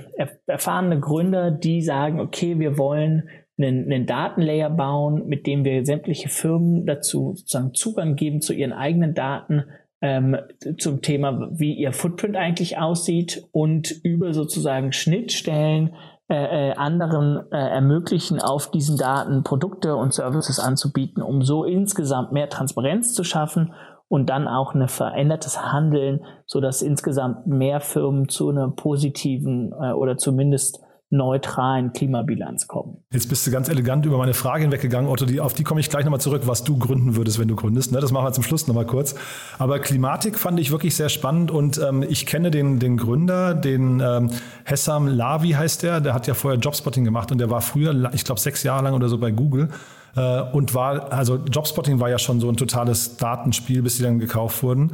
[0.46, 6.28] erfahrene Gründer, die sagen, okay, wir wollen einen, einen Datenlayer bauen, mit dem wir sämtliche
[6.28, 9.64] Firmen dazu sozusagen Zugang geben zu ihren eigenen Daten,
[10.04, 10.36] ähm,
[10.78, 15.94] zum Thema, wie ihr Footprint eigentlich aussieht und über sozusagen Schnittstellen
[16.28, 22.32] äh, äh, anderen äh, ermöglichen, auf diesen Daten Produkte und Services anzubieten, um so insgesamt
[22.32, 23.72] mehr Transparenz zu schaffen
[24.08, 29.92] und dann auch ein verändertes Handeln, so dass insgesamt mehr Firmen zu einer positiven äh,
[29.92, 30.83] oder zumindest
[31.16, 32.98] neutralen Klimabilanz kommen.
[33.12, 35.90] Jetzt bist du ganz elegant über meine Frage hinweggegangen, Otto, die, auf die komme ich
[35.90, 37.92] gleich nochmal zurück, was du gründen würdest, wenn du gründest.
[37.92, 38.00] Ne?
[38.00, 39.14] Das machen wir zum Schluss nochmal kurz.
[39.58, 44.00] Aber Klimatik fand ich wirklich sehr spannend und ähm, ich kenne den, den Gründer, den
[44.00, 44.30] ähm,
[44.64, 48.24] Hessam Lavi heißt der, der hat ja vorher Jobspotting gemacht und der war früher, ich
[48.24, 49.68] glaube, sechs Jahre lang oder so bei Google
[50.16, 54.18] äh, und war, also Jobspotting war ja schon so ein totales Datenspiel, bis die dann
[54.18, 54.92] gekauft wurden.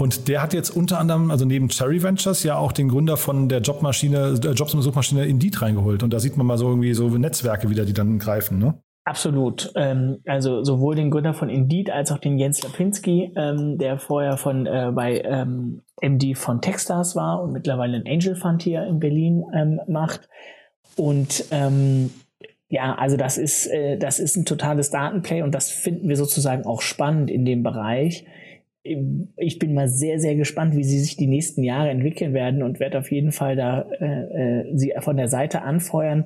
[0.00, 3.50] Und der hat jetzt unter anderem, also neben Cherry Ventures, ja auch den Gründer von
[3.50, 6.02] der Jobmaschine, der Jobs- und Suchmaschine Indeed reingeholt.
[6.02, 8.80] Und da sieht man mal so irgendwie so Netzwerke wieder, die dann greifen, ne?
[9.04, 9.70] Absolut.
[9.76, 14.38] Ähm, also sowohl den Gründer von Indeed als auch den Jens Lapinski, ähm, der vorher
[14.38, 19.00] von äh, bei ähm, MD von Techstars war und mittlerweile einen Angel Fund hier in
[19.00, 20.30] Berlin ähm, macht.
[20.96, 22.08] Und ähm,
[22.68, 26.64] ja, also das ist, äh, das ist ein totales Datenplay und das finden wir sozusagen
[26.64, 28.24] auch spannend in dem Bereich
[28.82, 32.80] ich bin mal sehr, sehr gespannt, wie sie sich die nächsten Jahre entwickeln werden und
[32.80, 36.24] werde auf jeden Fall da äh, äh, sie von der Seite anfeuern,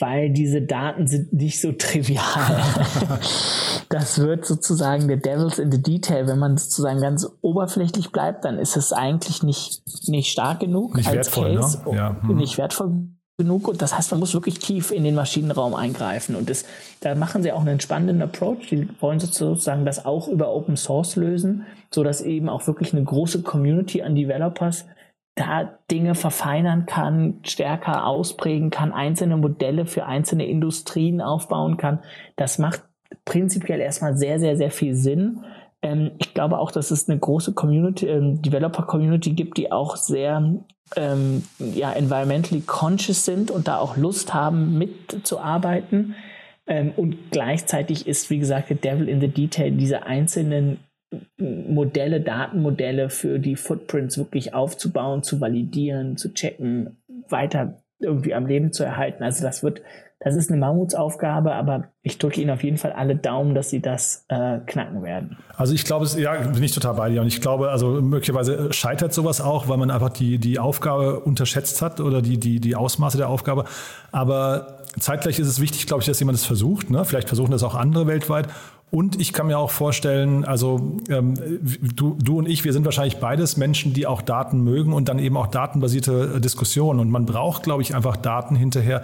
[0.00, 2.24] weil diese Daten sind nicht so trivial.
[3.90, 6.26] das wird sozusagen der Devil's in the Detail.
[6.26, 11.08] Wenn man sozusagen ganz oberflächlich bleibt, dann ist es eigentlich nicht, nicht stark genug nicht
[11.08, 11.60] als wertvoll, ne?
[11.60, 11.96] Case, ne?
[11.96, 12.22] ja.
[12.22, 12.36] hm.
[12.36, 13.08] nicht wertvoll
[13.38, 13.68] genug.
[13.68, 16.34] Und das heißt, man muss wirklich tief in den Maschinenraum eingreifen.
[16.34, 16.64] Und das,
[17.00, 18.66] da machen sie auch einen spannenden Approach.
[18.70, 23.04] Die wollen sozusagen das auch über Open Source lösen, so dass eben auch wirklich eine
[23.04, 24.86] große Community an Developers
[25.36, 32.00] da Dinge verfeinern kann, stärker ausprägen kann, einzelne Modelle für einzelne Industrien aufbauen kann.
[32.34, 32.82] Das macht
[33.24, 35.44] prinzipiell erstmal sehr, sehr, sehr viel Sinn.
[35.80, 40.64] Ähm, ich glaube auch, dass es eine große Community, ähm, Developer-Community gibt, die auch sehr
[40.96, 46.14] ähm, ja, environmentally conscious sind und da auch Lust haben, mitzuarbeiten.
[46.66, 50.78] Ähm, und gleichzeitig ist, wie gesagt, der Devil in the Detail, diese einzelnen
[51.38, 56.98] Modelle, Datenmodelle für die Footprints wirklich aufzubauen, zu validieren, zu checken,
[57.28, 59.22] weiter irgendwie am Leben zu erhalten.
[59.22, 59.80] Also das wird
[60.28, 63.80] das ist eine Mammutsaufgabe, aber ich drücke Ihnen auf jeden Fall alle Daumen, dass Sie
[63.80, 65.38] das äh, knacken werden.
[65.56, 67.22] Also ich glaube, ja, bin ich total bei dir.
[67.22, 71.80] Und ich glaube, also möglicherweise scheitert sowas auch, weil man einfach die, die Aufgabe unterschätzt
[71.80, 73.64] hat oder die, die, die Ausmaße der Aufgabe.
[74.12, 76.90] Aber zeitgleich ist es wichtig, glaube ich, dass jemand es versucht.
[76.90, 77.04] Ne?
[77.04, 78.48] Vielleicht versuchen das auch andere weltweit.
[78.90, 81.34] Und ich kann mir auch vorstellen, also ähm,
[81.94, 85.18] du, du und ich, wir sind wahrscheinlich beides Menschen, die auch Daten mögen und dann
[85.18, 86.98] eben auch datenbasierte Diskussionen.
[86.98, 89.02] Und man braucht, glaube ich, einfach Daten hinterher,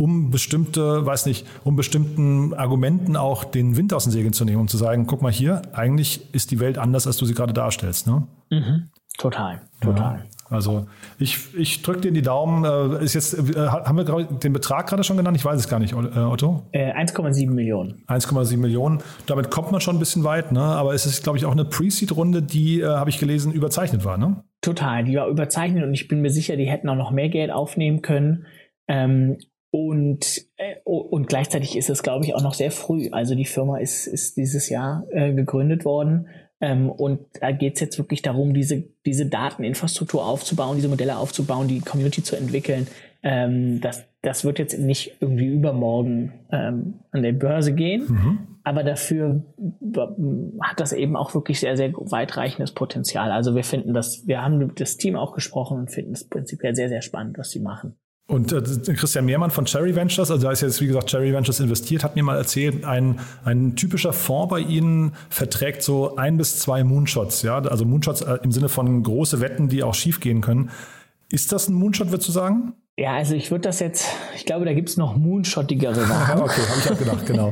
[0.00, 4.62] um bestimmte, weiß nicht, um bestimmten Argumenten auch den Wind aus den Segeln zu nehmen
[4.62, 7.52] und zu sagen, guck mal hier, eigentlich ist die Welt anders, als du sie gerade
[7.52, 8.06] darstellst.
[8.06, 8.26] Ne?
[8.48, 8.88] Mhm.
[9.18, 10.18] Total, total.
[10.20, 10.24] Ja.
[10.48, 10.86] Also
[11.18, 12.64] ich, ich drücke dir die Daumen.
[12.64, 15.36] Äh, ist jetzt, äh, haben wir den Betrag gerade schon genannt?
[15.36, 16.62] Ich weiß es gar nicht, äh, Otto.
[16.72, 18.02] Äh, 1,7 Millionen.
[18.08, 19.02] 1,7 Millionen.
[19.26, 20.62] Damit kommt man schon ein bisschen weit, ne?
[20.62, 24.16] aber es ist, glaube ich, auch eine Pre-Seed-Runde, die, habe ich gelesen, überzeichnet war.
[24.16, 24.42] Ne?
[24.62, 27.50] Total, die war überzeichnet und ich bin mir sicher, die hätten auch noch mehr Geld
[27.50, 28.46] aufnehmen können.
[28.88, 29.36] Ähm,
[29.70, 33.08] und, äh, und gleichzeitig ist es, glaube ich, auch noch sehr früh.
[33.12, 36.26] Also die Firma ist, ist dieses Jahr äh, gegründet worden.
[36.60, 41.68] Ähm, und da geht es jetzt wirklich darum, diese, diese Dateninfrastruktur aufzubauen, diese Modelle aufzubauen,
[41.68, 42.88] die Community zu entwickeln.
[43.22, 48.38] Ähm, das, das wird jetzt nicht irgendwie übermorgen ähm, an der Börse gehen, mhm.
[48.64, 49.44] aber dafür
[50.62, 53.30] hat das eben auch wirklich sehr, sehr weitreichendes Potenzial.
[53.30, 56.88] Also wir finden das, wir haben das Team auch gesprochen und finden es prinzipiell sehr,
[56.88, 57.96] sehr spannend, was sie machen.
[58.30, 58.62] Und äh,
[58.94, 62.14] Christian Mehrmann von Cherry Ventures, also da ist jetzt wie gesagt Cherry Ventures investiert, hat
[62.14, 67.42] mir mal erzählt, ein, ein typischer Fonds bei Ihnen verträgt so ein bis zwei Moonshots,
[67.42, 70.70] ja, also Moonshots äh, im Sinne von große Wetten, die auch schief gehen können.
[71.28, 72.74] Ist das ein Moonshot, würdest du sagen?
[72.96, 76.40] Ja, also ich würde das jetzt, ich glaube, da gibt es noch moonshottigere Sachen.
[76.40, 77.50] okay, habe ich auch gedacht, genau.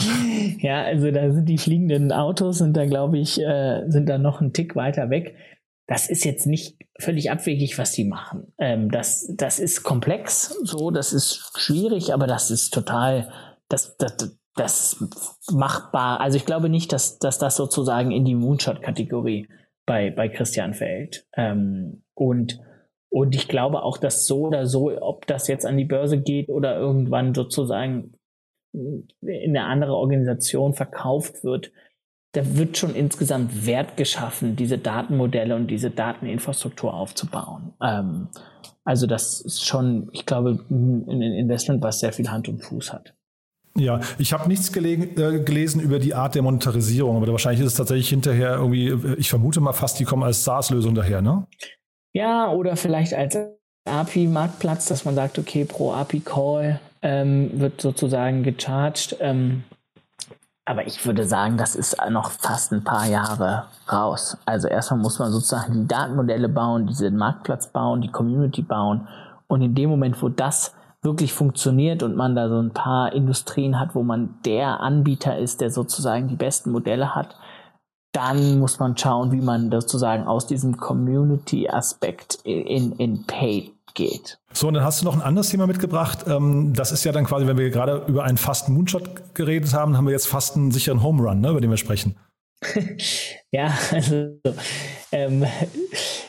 [0.58, 4.42] ja, also da sind die fliegenden Autos, sind da, glaube ich, äh, sind da noch
[4.42, 5.34] einen Tick weiter weg
[5.90, 8.52] das ist jetzt nicht völlig abwegig, was die machen.
[8.58, 13.28] Ähm, das, das ist komplex, so, das ist schwierig, aber das ist total,
[13.68, 15.04] das, das, das
[15.52, 16.20] machbar.
[16.20, 19.48] Also ich glaube nicht, dass, dass das sozusagen in die Moonshot-Kategorie
[19.84, 21.26] bei, bei Christian fällt.
[21.36, 22.60] Ähm, und,
[23.08, 26.50] und ich glaube auch, dass so oder so, ob das jetzt an die Börse geht
[26.50, 28.14] oder irgendwann sozusagen
[28.72, 31.72] in eine andere Organisation verkauft wird,
[32.32, 37.72] da wird schon insgesamt Wert geschaffen, diese Datenmodelle und diese Dateninfrastruktur aufzubauen.
[37.82, 38.28] Ähm,
[38.84, 43.14] also das ist schon, ich glaube, ein Investment, was sehr viel Hand und Fuß hat.
[43.76, 47.74] Ja, ich habe nichts äh, gelesen über die Art der Monetarisierung, aber wahrscheinlich ist es
[47.74, 51.46] tatsächlich hinterher irgendwie, äh, ich vermute mal fast, die kommen als SaaS-Lösung daher, ne?
[52.12, 53.38] Ja, oder vielleicht als
[53.88, 59.16] API-Marktplatz, dass man sagt, okay, pro API-Call ähm, wird sozusagen gecharged.
[59.20, 59.62] Ähm,
[60.70, 64.38] aber ich würde sagen, das ist noch fast ein paar Jahre raus.
[64.46, 69.08] Also erstmal muss man sozusagen die Datenmodelle bauen, diesen Marktplatz bauen, die Community bauen.
[69.48, 73.80] Und in dem Moment, wo das wirklich funktioniert und man da so ein paar Industrien
[73.80, 77.34] hat, wo man der Anbieter ist, der sozusagen die besten Modelle hat,
[78.12, 84.38] dann muss man schauen, wie man sozusagen aus diesem Community-Aspekt in, in Paid geht.
[84.52, 86.24] So, und dann hast du noch ein anderes Thema mitgebracht.
[86.26, 89.96] Ähm, das ist ja dann quasi, wenn wir gerade über einen fast Moonshot geredet haben,
[89.96, 92.16] haben wir jetzt fast einen sicheren Home Run, ne, über den wir sprechen.
[93.50, 94.38] ja, also
[95.12, 95.46] ähm,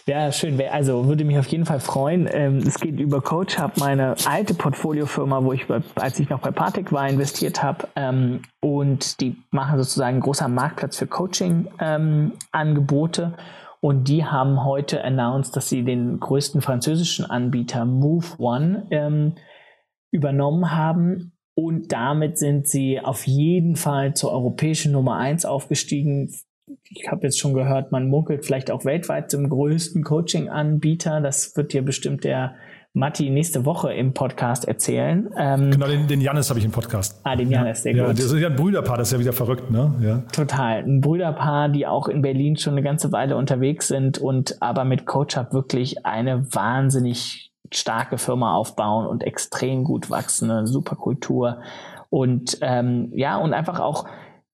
[0.05, 0.61] ja, schön.
[0.71, 2.27] Also würde mich auf jeden Fall freuen.
[2.31, 6.51] Ähm, es geht über Coach Hub, meine alte Portfoliofirma, wo ich, als ich noch bei
[6.51, 7.87] Partec war, investiert habe.
[7.95, 13.23] Ähm, und die machen sozusagen einen großer Marktplatz für Coaching-Angebote.
[13.23, 13.33] Ähm,
[13.81, 19.33] und die haben heute announced, dass sie den größten französischen Anbieter Move One ähm,
[20.11, 21.33] übernommen haben.
[21.55, 26.31] Und damit sind sie auf jeden Fall zur europäischen Nummer eins aufgestiegen.
[26.89, 31.19] Ich habe jetzt schon gehört, man munkelt vielleicht auch weltweit zum größten Coaching-Anbieter.
[31.19, 32.55] Das wird dir bestimmt der
[32.93, 35.29] Matti nächste Woche im Podcast erzählen.
[35.37, 37.21] Ähm, genau, den, den Janis habe ich im Podcast.
[37.23, 38.17] Ah, den Janis, sehr ja, gut.
[38.17, 39.95] Ja, das ist ja ein Brüderpaar, das ist ja wieder verrückt, ne?
[40.01, 40.17] Ja.
[40.33, 40.83] Total.
[40.83, 45.05] Ein Brüderpaar, die auch in Berlin schon eine ganze Weile unterwegs sind und aber mit
[45.05, 51.61] CoachUp wirklich eine wahnsinnig starke Firma aufbauen und extrem gut wachsende, super Kultur.
[52.09, 54.05] Und ähm, ja, und einfach auch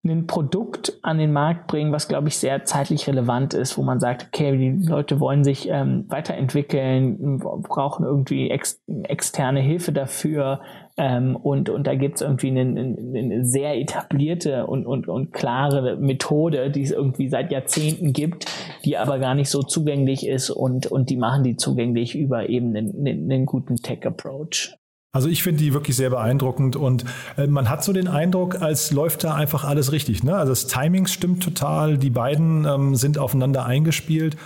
[0.09, 3.99] ein Produkt an den Markt bringen, was, glaube ich, sehr zeitlich relevant ist, wo man
[3.99, 10.61] sagt, okay, die Leute wollen sich ähm, weiterentwickeln, brauchen irgendwie ex externe Hilfe dafür.
[10.97, 15.95] Ähm, und, und da gibt es irgendwie eine, eine, sehr etablierte und, und, und klare
[15.97, 18.45] Methode, die es irgendwie seit Jahrzehnten gibt,
[18.83, 22.75] die aber gar nicht so zugänglich ist und, und die machen die zugänglich über eben
[22.75, 24.77] einen, einen guten Tech-Approach.
[25.13, 27.05] Also ich finde die wirklich sehr beeindruckend und
[27.37, 30.23] äh, man hat so den Eindruck, als läuft da einfach alles richtig.
[30.23, 30.35] Ne?
[30.35, 34.37] Also das Timing stimmt total, die beiden ähm, sind aufeinander eingespielt.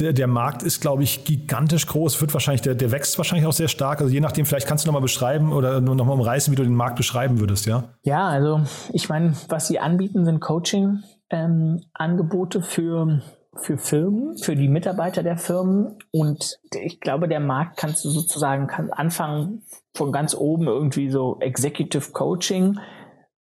[0.00, 3.52] Der, der Markt ist, glaube ich, gigantisch groß, wird wahrscheinlich, der, der wächst wahrscheinlich auch
[3.52, 4.00] sehr stark.
[4.00, 6.74] Also je nachdem, vielleicht kannst du nochmal beschreiben oder nur nochmal umreißen, wie du den
[6.74, 7.84] Markt beschreiben würdest, ja?
[8.02, 8.62] Ja, also
[8.92, 13.22] ich meine, was sie anbieten, sind Coaching-Angebote ähm, für
[13.54, 15.98] für Firmen, für die Mitarbeiter der Firmen.
[16.10, 19.62] Und ich glaube, der Markt kannst du sozusagen kann anfangen
[19.94, 22.78] von ganz oben irgendwie so Executive Coaching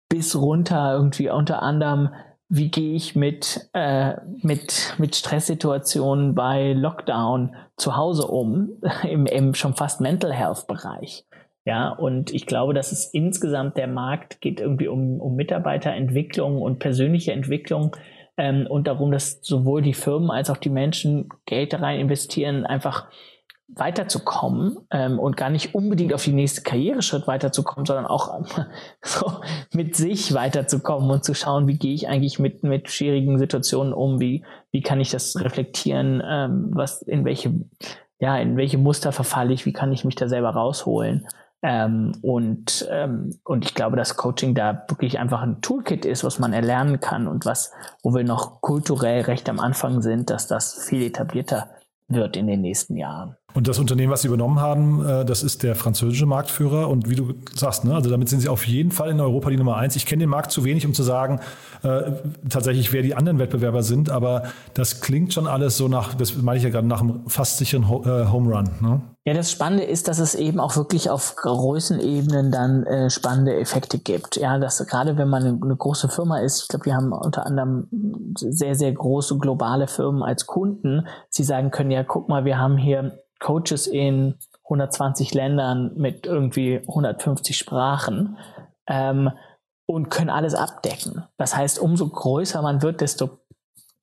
[0.10, 2.10] bis runter irgendwie unter anderem,
[2.50, 9.54] wie gehe ich mit, äh, mit, mit Stresssituationen bei Lockdown zu Hause um, im, im
[9.54, 11.26] schon fast Mental Health Bereich.
[11.64, 16.80] Ja, und ich glaube, dass es insgesamt der Markt geht irgendwie um, um Mitarbeiterentwicklung und
[16.80, 17.96] persönliche Entwicklung
[18.42, 23.06] ähm, und darum, dass sowohl die Firmen als auch die Menschen Geld rein investieren, einfach
[23.68, 28.66] weiterzukommen ähm, und gar nicht unbedingt auf die nächste Karriereschritt weiterzukommen, sondern auch ähm,
[29.04, 29.32] so
[29.74, 34.20] mit sich weiterzukommen und zu schauen, wie gehe ich eigentlich mit mit schwierigen Situationen um,
[34.20, 37.54] wie wie kann ich das reflektieren, ähm, was in welche
[38.20, 41.28] ja in welche Muster verfalle ich, wie kann ich mich da selber rausholen
[41.64, 46.40] ähm, und ähm, und ich glaube, dass Coaching da wirklich einfach ein Toolkit ist, was
[46.40, 47.72] man erlernen kann und was
[48.02, 51.70] wo wir noch kulturell recht am Anfang sind, dass das viel etablierter
[52.08, 53.38] wird in den nächsten Jahren.
[53.54, 56.90] Und das Unternehmen, was Sie übernommen haben, äh, das ist der französische Marktführer.
[56.90, 59.58] Und wie du sagst, ne, also damit sind Sie auf jeden Fall in Europa die
[59.58, 59.96] Nummer eins.
[59.96, 61.40] Ich kenne den Markt zu wenig, um zu sagen,
[61.84, 62.12] äh,
[62.50, 64.10] tatsächlich, wer die anderen Wettbewerber sind.
[64.10, 67.58] Aber das klingt schon alles so nach, das meine ich ja gerade, nach einem fast
[67.58, 68.70] sicheren Ho äh, Home Run.
[68.82, 69.02] Ne?
[69.24, 74.00] Ja, das Spannende ist, dass es eben auch wirklich auf Größenebenen dann äh, spannende Effekte
[74.00, 74.38] gibt.
[74.38, 77.46] Ja, dass gerade wenn man eine, eine große Firma ist, ich glaube, wir haben unter
[77.46, 77.88] anderem
[78.36, 82.78] sehr, sehr große globale Firmen als Kunden, sie sagen können, ja, guck mal, wir haben
[82.78, 88.38] hier Coaches in 120 Ländern mit irgendwie 150 Sprachen
[88.88, 89.32] ähm,
[89.86, 91.26] und können alles abdecken.
[91.38, 93.42] Das heißt, umso größer man wird, desto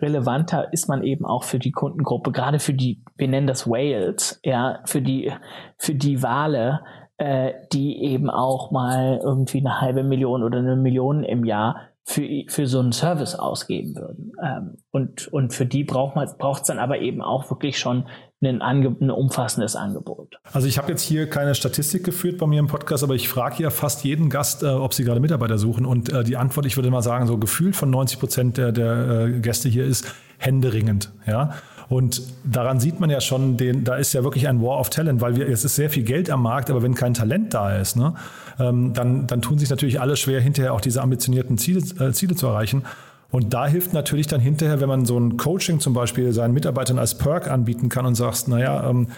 [0.01, 4.41] relevanter ist man eben auch für die Kundengruppe, gerade für die, wir nennen das Whales,
[4.45, 5.33] ja, für die,
[5.79, 6.85] für die Wale,
[7.17, 12.27] äh, die eben auch mal irgendwie eine halbe Million oder eine Million im Jahr für,
[12.49, 14.33] für so einen Service ausgeben würden.
[14.43, 18.07] Ähm, und, und für die braucht es dann aber eben auch wirklich schon
[18.43, 20.37] ein, Ange ein umfassendes Angebot.
[20.51, 23.63] Also ich habe jetzt hier keine Statistik geführt bei mir im Podcast, aber ich frage
[23.63, 25.85] ja fast jeden Gast, äh, ob sie gerade Mitarbeiter suchen.
[25.85, 29.27] Und äh, die Antwort, ich würde mal sagen, so gefühlt von 90 Prozent der, der
[29.27, 30.07] äh, Gäste hier ist
[30.39, 31.13] händeringend.
[31.27, 31.51] Ja.
[31.89, 35.21] Und daran sieht man ja schon, den, da ist ja wirklich ein War of Talent,
[35.21, 37.97] weil wir, es ist sehr viel Geld am Markt, aber wenn kein Talent da ist,
[37.97, 38.15] ne,
[38.59, 42.35] ähm, dann, dann tun sich natürlich alle schwer, hinterher auch diese ambitionierten Ziele, äh, Ziele
[42.35, 42.85] zu erreichen.
[43.31, 46.99] Und da hilft natürlich dann hinterher, wenn man so ein Coaching zum Beispiel seinen Mitarbeitern
[46.99, 49.09] als Perk anbieten kann und sagst, naja, ähm,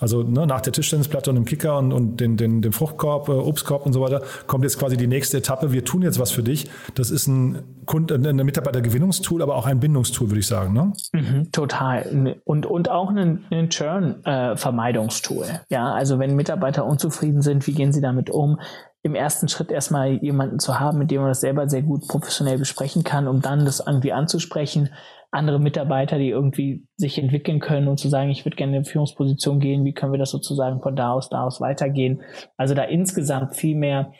[0.00, 3.32] also ne, nach der Tischtennisplatte und dem Kicker und, und den, den, dem Fruchtkorb, äh,
[3.32, 5.72] Obstkorb und so weiter, kommt jetzt quasi die nächste Etappe.
[5.72, 6.70] Wir tun jetzt was für dich.
[6.94, 10.72] Das ist ein, Kund, ein Mitarbeitergewinnungstool, aber auch ein Bindungstool, würde ich sagen.
[10.72, 10.92] Ne?
[11.12, 12.38] Mhm, total.
[12.44, 15.44] Und, und auch ein, ein Churn-Vermeidungstool.
[15.44, 18.58] Äh, ja, also wenn Mitarbeiter unzufrieden sind, wie gehen sie damit um?
[19.04, 22.56] im ersten Schritt erstmal jemanden zu haben, mit dem man das selber sehr gut professionell
[22.56, 24.88] besprechen kann, um dann das irgendwie anzusprechen.
[25.34, 29.58] Andere Mitarbeiter, die irgendwie sich entwickeln können und zu sagen, ich würde gerne in Führungsposition
[29.58, 32.22] gehen, wie können wir das sozusagen von da aus, da aus weitergehen.
[32.56, 34.12] Also da insgesamt viel mehr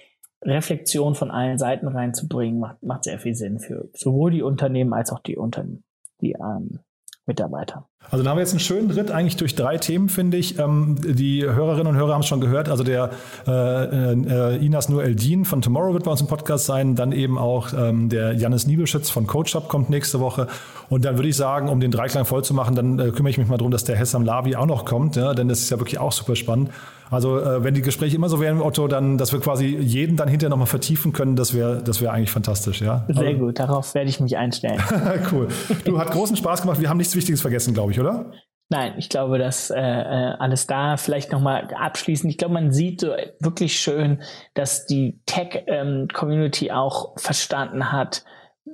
[0.43, 5.13] Reflexion von allen Seiten reinzubringen, macht, macht sehr viel Sinn für sowohl die Unternehmen als
[5.13, 5.85] auch die Unternehmen,
[6.21, 6.81] die ähm,
[7.27, 7.89] Mitarbeiter.
[8.11, 10.59] Also da haben wir jetzt einen schönen Ritt eigentlich durch drei Themen, finde ich.
[10.59, 12.69] Ähm, die Hörerinnen und Hörer haben es schon gehört.
[12.69, 13.11] Also der
[13.47, 16.97] äh, äh, Inas Nur Eldin von Tomorrow wird bei uns im Podcast sein.
[16.97, 20.49] Dann eben auch ähm, der Jannis Niebelschütz von CoachUp kommt nächste Woche.
[20.91, 23.39] Und dann würde ich sagen, um den Dreiklang voll zu machen, dann äh, kümmere ich
[23.39, 25.17] mich mal darum, dass der Hessam Lavi auch noch kommt.
[25.17, 25.33] Ja?
[25.33, 26.71] Denn das ist ja wirklich auch super spannend.
[27.11, 30.29] Also äh, wenn die Gespräche immer so wären, Otto, dann, dass wir quasi jeden dann
[30.29, 33.07] hinterher nochmal vertiefen können, das wäre das wäre eigentlich fantastisch, ja.
[33.09, 34.83] Sehr also, gut, darauf werde ich mich einstellen.
[35.33, 35.49] cool.
[35.85, 36.81] Du, hat großen Spaß gemacht.
[36.81, 38.33] Wir haben nichts Wichtiges vergessen, glaube ich, oder?
[38.71, 42.31] Nein, ich glaube, dass äh, äh alles da vielleicht nochmal abschließend.
[42.31, 43.09] Ich glaube, man sieht so
[43.41, 44.23] wirklich schön,
[44.55, 48.25] dass die Tech-Community ähm, auch verstanden hat,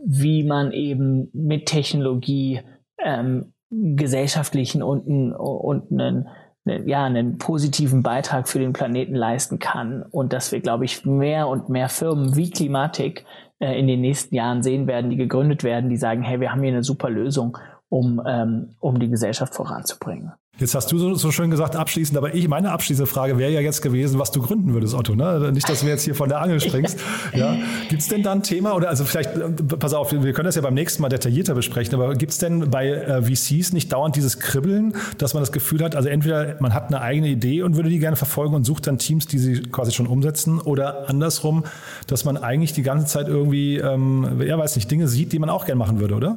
[0.05, 2.61] wie man eben mit Technologie
[3.03, 6.29] ähm, gesellschaftlichen und, und einen
[6.65, 11.49] ja, einen positiven Beitrag für den Planeten leisten kann und dass wir, glaube ich, mehr
[11.49, 13.25] und mehr Firmen wie Klimatik
[13.61, 16.63] äh, in den nächsten Jahren sehen werden, die gegründet werden, die sagen, hey, wir haben
[16.63, 17.57] hier eine super Lösung,
[17.89, 20.33] um, ähm, um die Gesellschaft voranzubringen.
[20.61, 23.61] Jetzt hast du so, so, schön gesagt, abschließend, aber ich, meine abschließende Frage wäre ja
[23.61, 25.15] jetzt gewesen, was du gründen würdest, Otto.
[25.15, 25.53] Ne?
[25.53, 26.99] Nicht, dass du jetzt hier von der Angel springst.
[27.35, 27.57] ja.
[27.89, 29.31] Gibt es denn da ein Thema oder also vielleicht,
[29.79, 32.71] pass auf, wir können das ja beim nächsten Mal detaillierter besprechen, aber gibt es denn
[32.71, 36.75] bei äh, VCs nicht dauernd dieses Kribbeln, dass man das Gefühl hat, also entweder man
[36.75, 39.63] hat eine eigene Idee und würde die gerne verfolgen und sucht dann Teams, die sie
[39.63, 41.65] quasi schon umsetzen oder andersrum,
[42.07, 45.49] dass man eigentlich die ganze Zeit irgendwie, ähm, ja weiß nicht, Dinge sieht, die man
[45.49, 46.37] auch gerne machen würde, oder?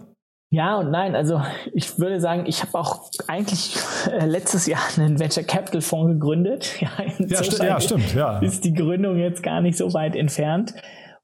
[0.53, 1.15] Ja und nein.
[1.15, 1.41] Also
[1.73, 3.75] ich würde sagen, ich habe auch eigentlich
[4.11, 6.75] äh, letztes Jahr einen Venture Capital Fonds gegründet.
[6.83, 6.89] Ja,
[7.27, 8.13] ja, st ja stimmt.
[8.13, 8.39] Ja.
[8.39, 10.73] Ist die Gründung jetzt gar nicht so weit entfernt.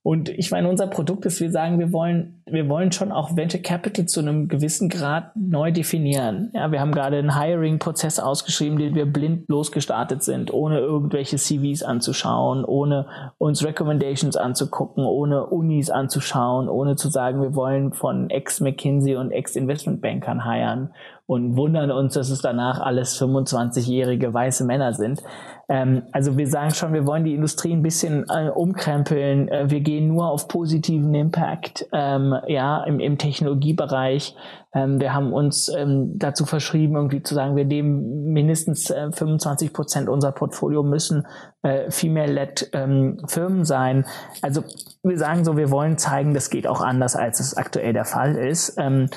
[0.02, 3.62] Und ich meine, unser Produkt ist, wir sagen, wir wollen, wir wollen schon auch Venture
[3.62, 6.52] Capital zu einem gewissen Grad neu definieren.
[6.54, 11.84] Ja, wir haben gerade einen Hiring-Prozess ausgeschrieben, den wir blind losgestartet sind, ohne irgendwelche CVs
[11.84, 19.16] anzuschauen, ohne uns Recommendations anzugucken, ohne Unis anzuschauen, ohne zu sagen, wir wollen von Ex-McKinsey
[19.16, 20.92] und Ex-Investmentbankern hiren
[21.30, 25.22] und wundern uns, dass es danach alles 25-jährige weiße Männer sind.
[25.70, 29.48] Ähm, also wir sagen schon, wir wollen die Industrie ein bisschen äh, umkrempeln.
[29.48, 31.86] Äh, wir gehen nur auf positiven Impact.
[31.94, 34.36] Ähm, ja, im, im Technologiebereich.
[34.74, 39.74] Ähm, wir haben uns ähm, dazu verschrieben, irgendwie zu sagen, wir nehmen mindestens äh, 25
[39.74, 41.26] Prozent unser Portfolio müssen
[41.64, 44.06] äh, female-led ähm, Firmen sein.
[44.42, 44.64] Also
[45.04, 48.36] wir sagen so, wir wollen zeigen, das geht auch anders, als es aktuell der Fall
[48.36, 48.76] ist.
[48.78, 49.10] Ähm,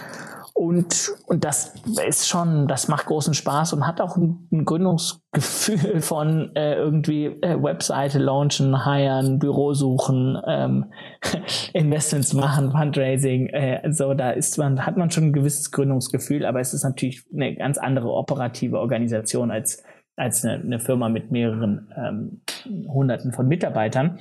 [0.55, 1.74] und, und das
[2.07, 7.26] ist schon, das macht großen Spaß und hat auch ein, ein Gründungsgefühl von äh, irgendwie
[7.26, 10.92] äh, Webseite launchen, hiren, Büro suchen, ähm,
[11.72, 13.46] Investments machen, Fundraising.
[13.48, 17.24] Äh, so, da ist man, hat man schon ein gewisses Gründungsgefühl, aber es ist natürlich
[17.32, 19.82] eine ganz andere operative Organisation als,
[20.16, 22.42] als eine, eine Firma mit mehreren ähm,
[22.88, 24.18] Hunderten von Mitarbeitern.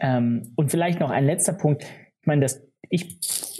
[0.00, 1.84] Ähm, und vielleicht noch ein letzter Punkt.
[2.20, 3.18] Ich meine, das ich,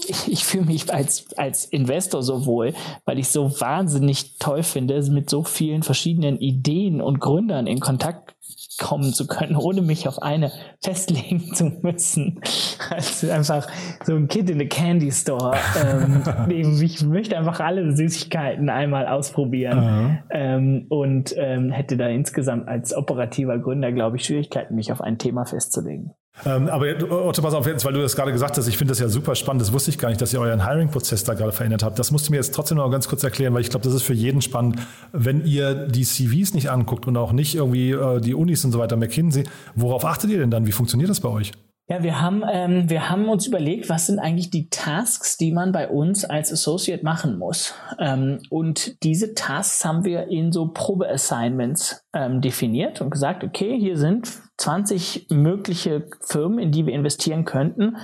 [0.09, 2.75] ich, ich fühle mich als, als Investor so wohl,
[3.05, 8.35] weil ich so wahnsinnig toll finde, mit so vielen verschiedenen Ideen und Gründern in Kontakt
[8.79, 10.51] kommen zu können, ohne mich auf eine
[10.83, 12.41] festlegen zu müssen.
[12.89, 13.69] Also einfach
[14.05, 15.57] so ein Kid in a Candy Store.
[15.79, 16.23] Ähm,
[16.83, 23.59] ich möchte einfach alle Süßigkeiten einmal ausprobieren ähm, und ähm, hätte da insgesamt als operativer
[23.59, 26.15] Gründer, glaube ich, Schwierigkeiten, mich auf ein Thema festzulegen.
[26.45, 28.99] Ähm, aber Otto, pass auf jetzt, weil du das gerade gesagt hast, ich finde das
[28.99, 29.61] ja super spannend.
[29.61, 31.99] Das wusste ich gar nicht, dass ihr euren Hiring-Prozess da gerade verändert habt.
[31.99, 34.03] Das musst du mir jetzt trotzdem noch ganz kurz erklären, weil ich glaube, das ist
[34.03, 34.79] für jeden spannend.
[35.13, 38.79] Wenn ihr die CVs nicht anguckt und auch nicht irgendwie äh, die Unis und so
[38.79, 40.67] weiter, McKinsey, worauf achtet ihr denn dann?
[40.67, 41.53] Wie funktioniert das bei euch?
[41.91, 45.73] Ja, wir haben, ähm, wir haben uns überlegt, was sind eigentlich die Tasks, die man
[45.73, 47.75] bei uns als Associate machen muss.
[47.99, 53.97] Ähm, und diese Tasks haben wir in so Probe-Assignments ähm, definiert und gesagt, okay, hier
[53.97, 57.97] sind 20 mögliche Firmen, in die wir investieren könnten.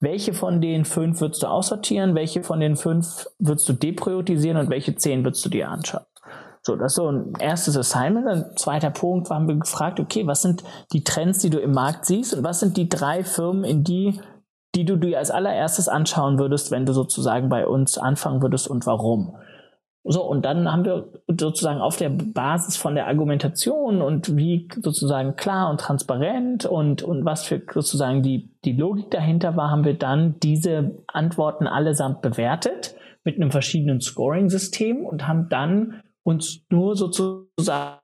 [0.00, 2.14] Welche von den fünf würdest du aussortieren?
[2.14, 6.04] Welche von den fünf würdest du depriorisieren und welche zehn würdest du dir anschauen?
[6.66, 8.26] So, das ist so ein erstes Assignment.
[8.26, 12.06] Ein zweiter Punkt haben wir gefragt, okay, was sind die Trends, die du im Markt
[12.06, 14.18] siehst und was sind die drei Firmen, in die,
[14.74, 18.86] die du dir als allererstes anschauen würdest, wenn du sozusagen bei uns anfangen würdest und
[18.86, 19.36] warum?
[20.06, 25.36] So, und dann haben wir sozusagen auf der Basis von der Argumentation und wie sozusagen
[25.36, 29.98] klar und transparent und, und was für sozusagen die, die Logik dahinter war, haben wir
[29.98, 32.94] dann diese Antworten allesamt bewertet
[33.24, 38.00] mit einem verschiedenen Scoring-System und haben dann uns nur sozusagen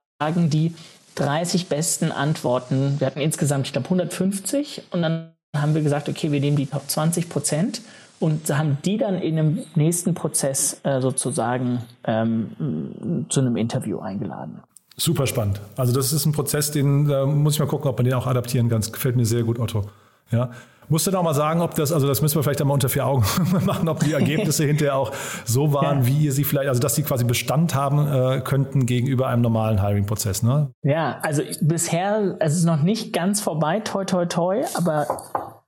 [0.49, 0.73] die
[1.15, 6.31] 30 besten Antworten, wir hatten insgesamt, ich glaube, 150 und dann haben wir gesagt, okay,
[6.31, 7.81] wir nehmen die Top 20 Prozent
[8.19, 14.61] und haben die dann in einem nächsten Prozess äh, sozusagen ähm, zu einem Interview eingeladen.
[14.95, 15.59] Super spannend.
[15.75, 18.27] Also das ist ein Prozess, den da muss ich mal gucken, ob man den auch
[18.27, 18.81] adaptieren kann.
[18.81, 19.89] Das gefällt mir sehr gut, Otto.
[20.31, 20.51] Ja.
[20.91, 23.05] Musst du noch mal sagen, ob das, also das müssen wir vielleicht einmal unter vier
[23.05, 23.23] Augen
[23.65, 25.13] machen, ob die Ergebnisse hinterher auch
[25.45, 26.07] so waren, ja.
[26.07, 29.81] wie ihr sie vielleicht, also dass sie quasi Bestand haben äh, könnten gegenüber einem normalen
[29.81, 30.73] Hiring-Prozess, ne?
[30.83, 35.07] Ja, also bisher, es ist noch nicht ganz vorbei, toi toi toi, aber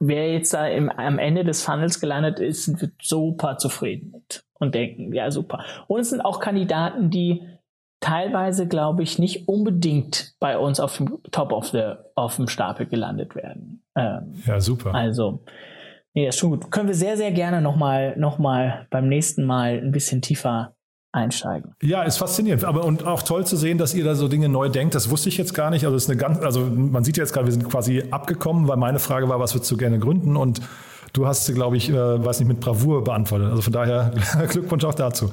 [0.01, 4.76] wer jetzt da im, am Ende des Funnels gelandet ist, wird super zufrieden mit und
[4.76, 5.63] denken, ja super.
[5.88, 7.47] Und es sind auch Kandidaten, die
[8.04, 12.86] teilweise, glaube ich, nicht unbedingt bei uns auf dem Top of the, auf dem Stapel
[12.86, 13.82] gelandet werden.
[13.95, 14.93] Ähm, ja, super.
[14.93, 15.43] Also,
[16.14, 16.70] nee, ist schon gut.
[16.70, 20.76] Können wir sehr, sehr gerne nochmal noch mal beim nächsten Mal ein bisschen tiefer
[21.14, 21.76] einsteigen.
[21.82, 22.66] Ja, ist faszinierend.
[22.66, 24.95] Aber und auch toll zu sehen, dass ihr da so Dinge neu denkt.
[24.95, 25.86] Das wusste ich jetzt gar nicht.
[25.86, 28.99] Also, ist eine ganz, also man sieht jetzt gerade, wir sind quasi abgekommen, weil meine
[28.99, 30.36] Frage war, was würdest du gerne gründen?
[30.36, 30.60] Und
[31.14, 31.95] du hast sie, glaube ich, äh,
[32.26, 33.49] weiß nicht, mit Bravour beantwortet.
[33.49, 34.12] Also von daher
[34.49, 35.32] Glückwunsch auch dazu.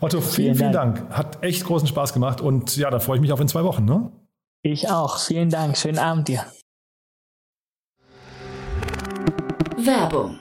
[0.00, 0.96] Otto, vielen, vielen Dank.
[0.96, 1.16] Dank.
[1.16, 3.84] Hat echt großen Spaß gemacht und ja, da freue ich mich auf in zwei Wochen.
[3.84, 4.12] Ne?
[4.62, 5.18] Ich auch.
[5.18, 5.76] Vielen Dank.
[5.76, 6.44] Schönen Abend dir.
[9.78, 10.40] Werbung.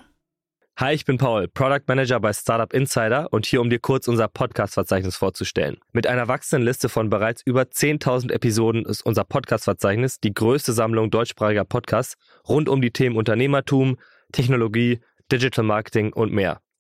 [0.78, 4.28] Hi, ich bin Paul, Product Manager bei Startup Insider und hier, um dir kurz unser
[4.28, 5.78] Podcast-Verzeichnis vorzustellen.
[5.94, 11.12] Mit einer wachsenden Liste von bereits über 10.000 Episoden ist unser Podcast-Verzeichnis die größte Sammlung
[11.12, 12.18] deutschsprachiger Podcasts
[12.50, 13.98] rund um die Themen Unternehmertum,
[14.34, 15.00] Technologie,
[15.32, 16.60] Digital Marketing und mehr.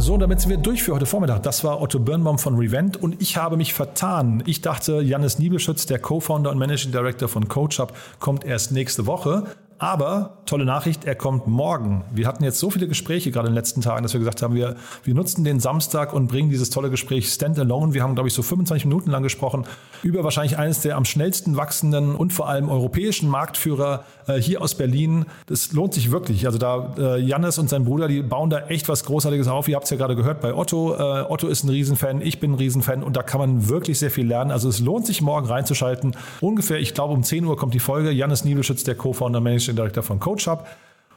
[0.00, 1.42] So, damit sind wir durch für heute Vormittag.
[1.42, 4.42] Das war Otto Birnbaum von Revent und ich habe mich vertan.
[4.46, 9.44] Ich dachte, Jannis Niebelschütz, der Co-Founder und Managing Director von CoachUp, kommt erst nächste Woche.
[9.80, 12.04] Aber tolle Nachricht, er kommt morgen.
[12.12, 14.54] Wir hatten jetzt so viele Gespräche gerade in den letzten Tagen, dass wir gesagt haben,
[14.54, 17.94] wir, wir nutzen den Samstag und bringen dieses tolle Gespräch Standalone.
[17.94, 19.64] Wir haben, glaube ich, so 25 Minuten lang gesprochen
[20.02, 24.74] über wahrscheinlich eines der am schnellsten wachsenden und vor allem europäischen Marktführer äh, hier aus
[24.74, 25.24] Berlin.
[25.46, 26.46] Das lohnt sich wirklich.
[26.46, 29.66] Also da äh, Jannis und sein Bruder, die bauen da echt was Großartiges auf.
[29.66, 30.94] Ihr habt es ja gerade gehört bei Otto.
[30.94, 34.10] Äh, Otto ist ein Riesenfan, ich bin ein Riesenfan und da kann man wirklich sehr
[34.10, 34.50] viel lernen.
[34.50, 36.16] Also es lohnt sich morgen reinzuschalten.
[36.40, 38.10] Ungefähr, ich glaube, um 10 Uhr kommt die Folge.
[38.10, 40.66] Jannis Niebelschütz, der Co-Founder, Managing Director von CoachUp.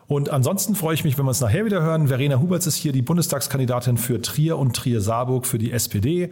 [0.08, 2.08] Und ansonsten freue ich mich, wenn wir uns nachher wieder hören.
[2.08, 6.30] Verena Huberts ist hier die Bundestagskandidatin für Trier und Trier-Saarburg für die SPD.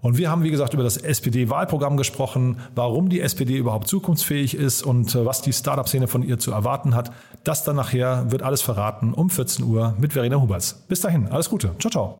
[0.00, 4.82] Und wir haben, wie gesagt, über das SPD-Wahlprogramm gesprochen, warum die SPD überhaupt zukunftsfähig ist
[4.82, 7.12] und äh, was die Startup-Szene von ihr zu erwarten hat.
[7.44, 10.84] Das dann nachher wird alles verraten um 14 Uhr mit Verena Huberts.
[10.88, 11.74] Bis dahin, alles Gute.
[11.78, 12.19] Ciao, ciao.